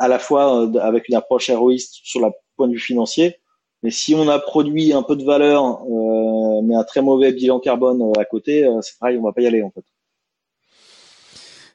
[0.00, 3.38] à la fois avec une approche héroïste sur le point de vue financier,
[3.82, 5.80] mais si on a produit un peu de valeur,
[6.62, 9.62] mais un très mauvais bilan carbone à côté, c'est pareil, on va pas y aller
[9.62, 9.84] en fait.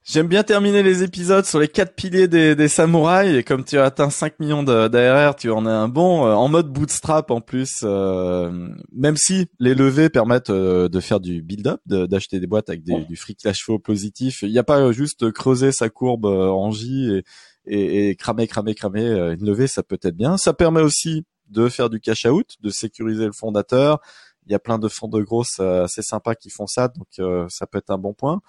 [0.05, 3.77] J'aime bien terminer les épisodes sur les quatre piliers des, des samouraïs et comme tu
[3.77, 7.39] as atteint 5 millions d'ARR, tu en es un bon euh, en mode bootstrap en
[7.39, 7.83] plus.
[7.83, 12.83] Euh, même si les levées permettent euh, de faire du build-up, d'acheter des boîtes avec
[12.83, 14.41] des, du free cash flow positif.
[14.41, 17.23] Il n'y a pas juste creuser sa courbe en J et,
[17.65, 19.07] et, et cramer, cramer, cramer.
[19.39, 20.35] Une levée, ça peut être bien.
[20.35, 24.01] Ça permet aussi de faire du cash out, de sécuriser le fondateur.
[24.47, 27.67] Il y a plein de fonds de grosses assez sympas qui font ça, donc ça
[27.67, 28.41] peut être un bon point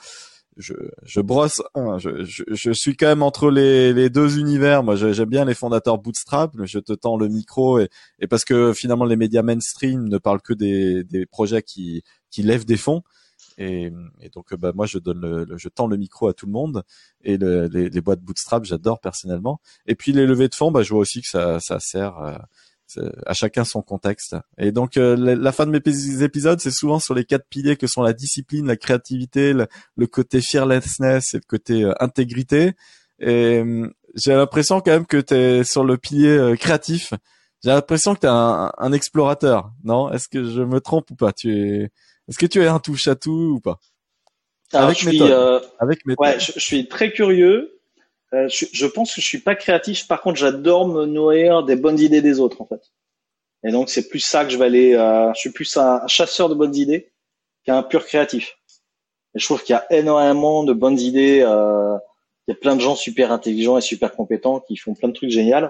[0.57, 1.63] je, je brosse.
[1.99, 4.83] Je, je, suis quand même entre les, les deux univers.
[4.83, 6.55] Moi, j'aime bien les fondateurs Bootstrap.
[6.55, 7.89] Mais je te tends le micro et,
[8.21, 12.43] et parce que finalement les médias mainstream ne parlent que des, des projets qui, qui
[12.43, 13.03] lèvent des fonds.
[13.59, 16.53] Et, et donc, bah, moi, je donne le, je tends le micro à tout le
[16.53, 16.83] monde.
[17.23, 19.61] Et le, les, les boîtes Bootstrap, j'adore personnellement.
[19.87, 22.19] Et puis les levées de fonds, bah, je vois aussi que ça, ça sert.
[22.19, 22.37] Euh,
[23.27, 24.37] à chacun son contexte.
[24.59, 27.87] Et donc euh, la, fin de mes épisodes, c'est souvent sur les quatre piliers que
[27.87, 32.73] sont la discipline, la créativité, le, côté fearlessness et le côté euh, intégrité.
[33.21, 37.13] Et hum, j'ai l'impression quand même que tu es sur le pilier créatif.
[37.63, 40.13] J'ai l'impression que tu es un, un, explorateur, non?
[40.13, 41.33] Est-ce que je me trompe ou pas?
[41.33, 41.91] Tu es
[42.29, 43.79] Est-ce que tu es un touche à tout ou pas?
[44.73, 45.63] Avec je méthode.
[45.63, 46.27] Suis, Avec méthode.
[46.27, 47.74] Ouais, je, je, suis très curieux.
[48.35, 50.07] Euh, je, pense que je suis pas créatif.
[50.07, 52.93] Par contre, j'adore me nourrir des bonnes idées des autres, en fait.
[53.67, 54.95] Et donc, c'est plus ça que je vais aller.
[54.95, 57.13] Euh, je suis plus un chasseur de bonnes idées
[57.65, 58.59] qu'un pur créatif.
[59.35, 61.41] Et je trouve qu'il y a énormément de bonnes idées.
[61.43, 61.97] Euh,
[62.47, 65.15] il y a plein de gens super intelligents et super compétents qui font plein de
[65.15, 65.69] trucs géniaux.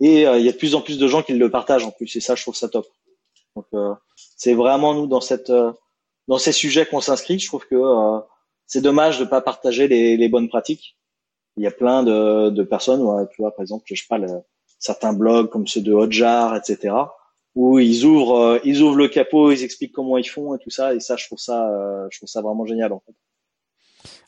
[0.00, 1.90] Et euh, il y a de plus en plus de gens qui le partagent en
[1.90, 2.14] plus.
[2.16, 2.86] Et ça, je trouve ça top.
[3.56, 5.52] Donc, euh, c'est vraiment nous dans cette
[6.28, 7.38] dans ces sujets qu'on s'inscrit.
[7.38, 7.76] Je trouve que
[8.66, 10.96] c'est dommage de pas partager les, bonnes pratiques.
[11.56, 13.00] Il y a plein de, de personnes,
[13.30, 14.42] tu vois, par exemple, je parle
[14.78, 16.94] certains blogs comme ceux de Hotjar, etc.,
[17.54, 20.94] où ils ouvrent ils ouvrent le capot, ils expliquent comment ils font et tout ça.
[20.94, 21.70] Et ça, je trouve ça
[22.10, 22.92] je trouve ça vraiment génial.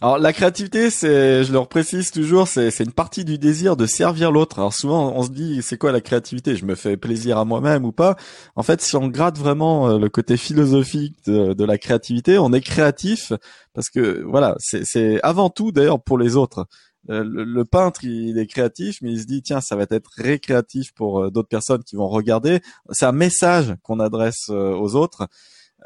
[0.00, 3.86] Alors la créativité, c'est, je le précise toujours, c'est, c'est une partie du désir de
[3.86, 4.58] servir l'autre.
[4.58, 6.56] Alors souvent, on se dit, c'est quoi la créativité?
[6.56, 8.16] Je me fais plaisir à moi-même ou pas?
[8.56, 12.52] En fait, si on gratte vraiment euh, le côté philosophique de, de la créativité, on
[12.52, 13.32] est créatif
[13.72, 16.66] parce que voilà, c'est, c'est avant tout d'ailleurs pour les autres.
[17.10, 20.92] Euh, le, peintre, il est créatif, mais il se dit tiens, ça va être récréatif
[20.92, 22.60] pour euh, d'autres personnes qui vont regarder.
[22.90, 25.28] C'est un message qu'on adresse aux autres.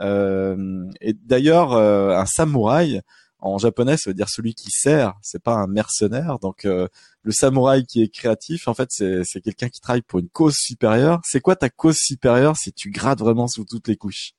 [0.01, 3.03] et d'ailleurs, un samouraï
[3.41, 5.15] en japonais, ça veut dire celui qui sert.
[5.23, 6.39] C'est pas un mercenaire.
[6.41, 6.89] Donc euh,
[7.23, 11.21] le samouraï qui est créatif, en fait, c'est quelqu'un qui travaille pour une cause supérieure.
[11.25, 14.33] C'est quoi ta cause supérieure si tu grattes vraiment sous toutes les couches?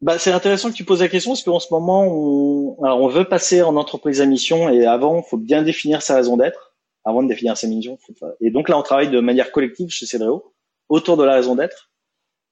[0.00, 3.24] Bah, c'est intéressant que tu poses la question parce qu'en ce moment, on, on veut
[3.24, 6.68] passer en entreprise à mission et avant, faut bien définir sa raison d'être.
[7.04, 7.96] Avant de définir sa mission,
[8.40, 10.52] et donc là, on travaille de manière collective chez Cedreo
[10.90, 11.90] autour de la raison d'être.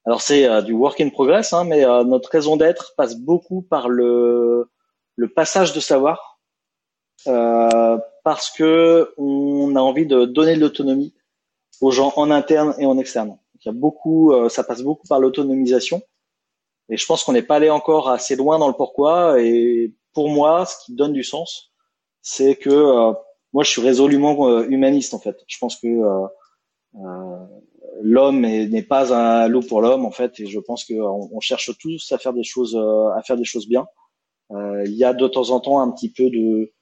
[0.07, 3.63] Alors c'est euh, du work in progress, hein, mais euh, notre raison d'être passe beaucoup
[3.63, 4.71] par le,
[5.17, 6.39] le passage de savoir,
[7.27, 11.13] euh, parce que on a envie de donner de l'autonomie
[11.81, 13.37] aux gens en interne et en externe.
[13.61, 16.03] il y a beaucoup, ça passe beaucoup par l'autonomisation,
[16.89, 19.41] et je pense qu'on n'est pas allé encore assez loin dans le pourquoi.
[19.41, 21.73] Et pour moi, ce qui donne du sens,
[22.23, 23.13] c'est que
[23.53, 25.37] moi je suis résolument humaniste en fait.
[25.49, 25.89] Je pense que
[28.03, 31.71] l'homme n'est pas un loup pour l'homme en fait, et je pense qu'on on cherche
[31.79, 33.87] tous à faire des choses, euh, à faire des choses bien.
[34.53, 36.73] Euh, il y a de temps en temps un petit peu de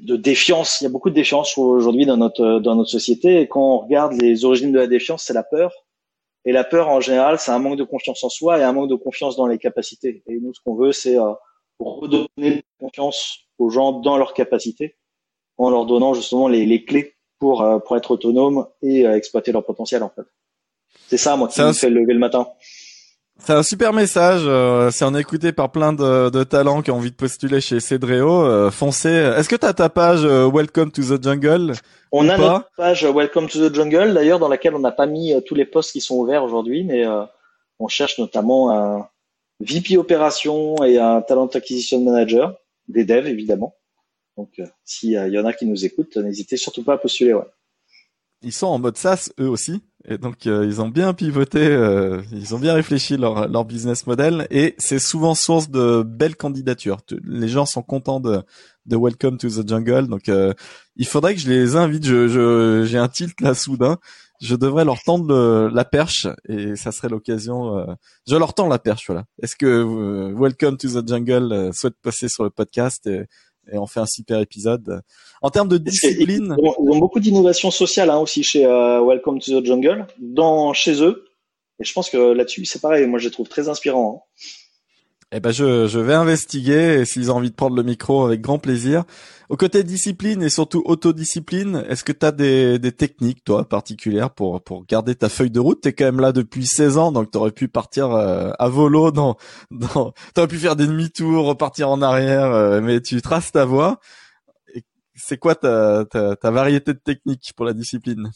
[0.00, 0.80] de défiance.
[0.80, 3.40] Il y a beaucoup de défiance aujourd'hui dans notre dans notre société.
[3.40, 5.72] Et quand on regarde les origines de la défiance, c'est la peur.
[6.44, 8.88] Et la peur, en général, c'est un manque de confiance en soi et un manque
[8.88, 10.22] de confiance dans les capacités.
[10.26, 11.32] Et nous, ce qu'on veut, c'est euh,
[11.78, 14.96] redonner confiance aux gens dans leurs capacités,
[15.58, 19.52] en leur donnant justement les, les clés pour euh, pour être autonome et euh, exploiter
[19.52, 20.22] leur potentiel en fait.
[21.08, 22.48] C'est ça moi qui me fait lever le matin.
[23.44, 24.42] C'est un super message.
[24.44, 27.80] Euh, c'est en écouté par plein de, de, talents qui ont envie de postuler chez
[27.80, 28.44] Cedreo.
[28.44, 29.08] Euh, foncez.
[29.08, 31.72] Est-ce que tu as ta page Welcome to the Jungle
[32.12, 35.34] On a notre page Welcome to the Jungle, d'ailleurs, dans laquelle on n'a pas mis
[35.46, 37.04] tous les postes qui sont ouverts aujourd'hui, mais
[37.78, 39.08] on cherche notamment un
[39.60, 42.56] VP opération et un Talent Acquisition Manager,
[42.88, 43.74] des devs évidemment.
[44.36, 47.34] Donc, euh, s'il y en a qui nous écoutent, n'hésitez surtout pas à postuler.
[47.34, 47.44] Ouais.
[48.42, 52.22] Ils sont en mode SaaS eux aussi, et donc euh, ils ont bien pivoté, euh,
[52.32, 56.98] ils ont bien réfléchi leur, leur business model, et c'est souvent source de belles candidatures.
[57.22, 58.42] Les gens sont contents de,
[58.86, 60.30] de Welcome to the Jungle, donc
[60.96, 62.06] il faudrait que je les invite.
[62.06, 63.98] Je, j'ai un tilt là soudain.
[64.40, 67.86] Je devrais leur tendre la perche et ça serait l'occasion.
[68.26, 69.24] je leur tends la perche, voilà.
[69.42, 73.06] Est-ce que Welcome to the Jungle souhaite passer sur le podcast
[73.72, 75.02] et on fait un super épisode.
[75.42, 79.60] En termes de discipline, ils ont, beaucoup d'innovation sociale hein, aussi chez euh, Welcome to
[79.60, 81.24] the Jungle, dans chez eux.
[81.80, 83.06] Et je pense que là-dessus, c'est pareil.
[83.06, 84.26] Moi, je les trouve très inspirants.
[84.26, 84.38] Hein.
[85.32, 88.58] Eh ben, je, vais investiguer et s'ils ont envie de prendre le micro avec grand
[88.58, 89.04] plaisir.
[89.48, 94.30] Au côté discipline et surtout autodiscipline, est-ce que tu as des, des techniques, toi, particulières
[94.32, 95.82] pour, pour garder ta feuille de route?
[95.82, 99.36] T'es quand même là depuis 16 ans, donc t'aurais pu partir euh, à volo dans,
[99.70, 100.12] dans...
[100.34, 104.00] T'aurais pu faire des demi-tours, repartir en arrière, euh, mais tu traces ta voie.
[105.14, 108.30] C'est quoi ta, ta, ta variété de techniques pour la discipline?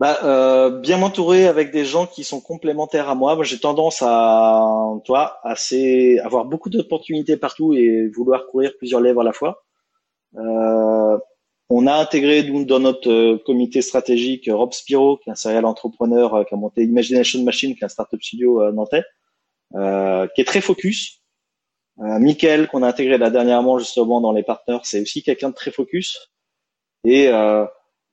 [0.00, 3.36] Bah, euh, bien m'entourer avec des gens qui sont complémentaires à moi.
[3.36, 4.66] Moi, j'ai tendance à,
[5.04, 9.64] toi, assez, avoir beaucoup d'opportunités partout et vouloir courir plusieurs lèvres à la fois.
[10.36, 11.18] Euh,
[11.70, 16.34] on a intégré dans notre euh, comité stratégique Rob Spiro, qui est un serial entrepreneur
[16.34, 19.04] euh, qui a monté Imagination Machine, qui est un startup studio euh, nantais,
[19.72, 21.24] qui est très focus.
[22.00, 25.54] Euh, Michael, qu'on a intégré là dernièrement justement dans les partenaires, c'est aussi quelqu'un de
[25.54, 26.32] très focus.
[27.04, 27.66] Et euh,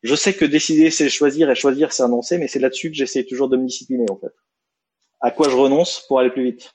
[0.03, 3.23] je sais que décider, c'est choisir et choisir, c'est annoncer, mais c'est là-dessus que j'essaie
[3.23, 4.33] toujours de me discipliner, en fait.
[5.19, 6.73] À quoi je renonce pour aller plus vite?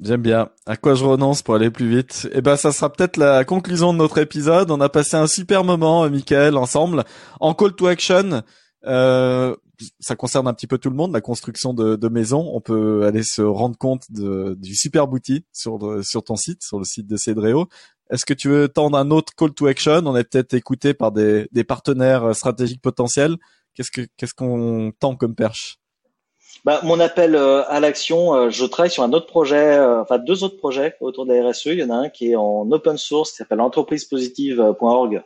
[0.00, 0.50] J'aime bien.
[0.66, 2.28] À quoi je renonce pour aller plus vite?
[2.32, 4.70] Eh ben, ça sera peut-être la conclusion de notre épisode.
[4.70, 7.04] On a passé un super moment, Michael, ensemble.
[7.38, 8.42] En call to action,
[8.84, 9.54] euh,
[10.00, 12.50] ça concerne un petit peu tout le monde, la construction de, de maisons.
[12.52, 16.78] On peut aller se rendre compte de, du super outil sur, sur ton site, sur
[16.78, 17.68] le site de Cedreo.
[18.12, 20.02] Est-ce que tu veux tendre un autre call to action?
[20.04, 23.36] On est peut-être écouté par des, partenaires stratégiques potentiels.
[23.74, 25.78] Qu'est-ce que qu'est-ce qu'on tend comme perche?
[26.66, 30.18] Bah, mon appel euh, à l'action, euh, je travaille sur un autre projet, euh, enfin
[30.18, 31.66] deux autres projets autour de la RSE.
[31.66, 35.22] Il y en a un qui est en open source, qui s'appelle entreprisepositive.org,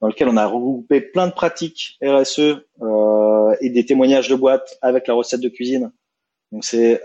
[0.00, 2.38] dans lequel on a regroupé plein de pratiques RSE
[3.60, 5.90] et des témoignages de boîtes avec la recette de cuisine.
[6.52, 7.02] Donc c'est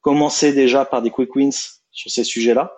[0.00, 2.72] commencer déjà par des quick wins sur ces sujets-là.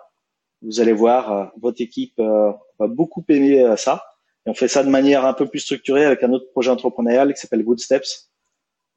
[0.61, 4.03] Vous allez voir, votre équipe va beaucoup aimer ça.
[4.45, 7.33] Et on fait ça de manière un peu plus structurée avec un autre projet entrepreneurial
[7.33, 8.31] qui s'appelle Good Steps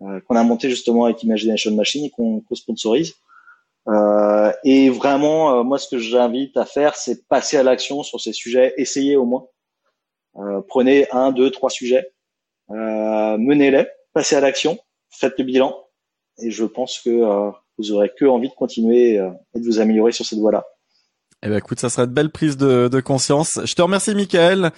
[0.02, 3.14] euh, qu'on a monté justement avec Imagination Machine et qu'on sponsorise.
[3.86, 8.20] Euh, et vraiment, euh, moi, ce que j'invite à faire, c'est passer à l'action sur
[8.20, 9.46] ces sujets, essayez au moins.
[10.68, 12.12] prenez un, deux, trois sujets,
[12.68, 14.78] menez-les, passez à l'action,
[15.10, 15.76] faites le bilan,
[16.38, 20.26] et je pense que vous aurez que envie de continuer et de vous améliorer sur
[20.26, 20.66] cette voie-là.
[21.44, 23.60] Eh ben écoute, ça serait une belle prise de, de conscience.
[23.64, 24.72] Je te remercie, Michael.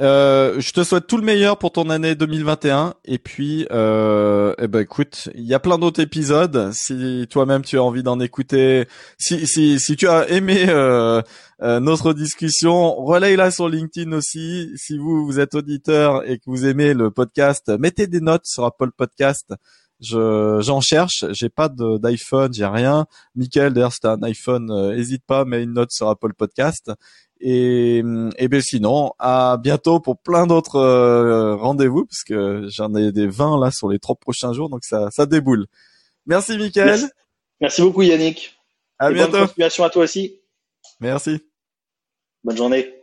[0.00, 4.68] Euh, je te souhaite tout le meilleur pour ton année 2021 et puis euh, eh
[4.68, 6.70] ben écoute, il y a plein d'autres épisodes.
[6.72, 8.86] Si toi-même tu as envie d'en écouter,
[9.18, 11.20] si si si tu as aimé euh,
[11.62, 14.70] euh notre discussion, relaye-la sur LinkedIn aussi.
[14.76, 18.64] Si vous vous êtes auditeur et que vous aimez le podcast, mettez des notes sur
[18.64, 19.52] Apple Podcast.
[20.00, 23.06] Je j'en cherche, j'ai pas d'iPhone, j'ai rien.
[23.34, 26.92] Michael d'ailleurs, si un iPhone, euh, hésite pas, mets une note sur Apple Podcast.
[27.40, 28.02] Et,
[28.36, 33.28] et ben sinon, à bientôt pour plein d'autres euh, rendez-vous, parce que j'en ai des
[33.28, 35.66] 20 là sur les trois prochains jours, donc ça, ça déboule.
[36.26, 37.08] Merci Mickaël.
[37.60, 37.82] Merci.
[37.82, 38.56] beaucoup Yannick.
[38.98, 39.32] À bientôt.
[39.32, 40.40] Bonne continuation à toi aussi.
[41.00, 41.40] Merci.
[42.44, 42.97] Bonne journée.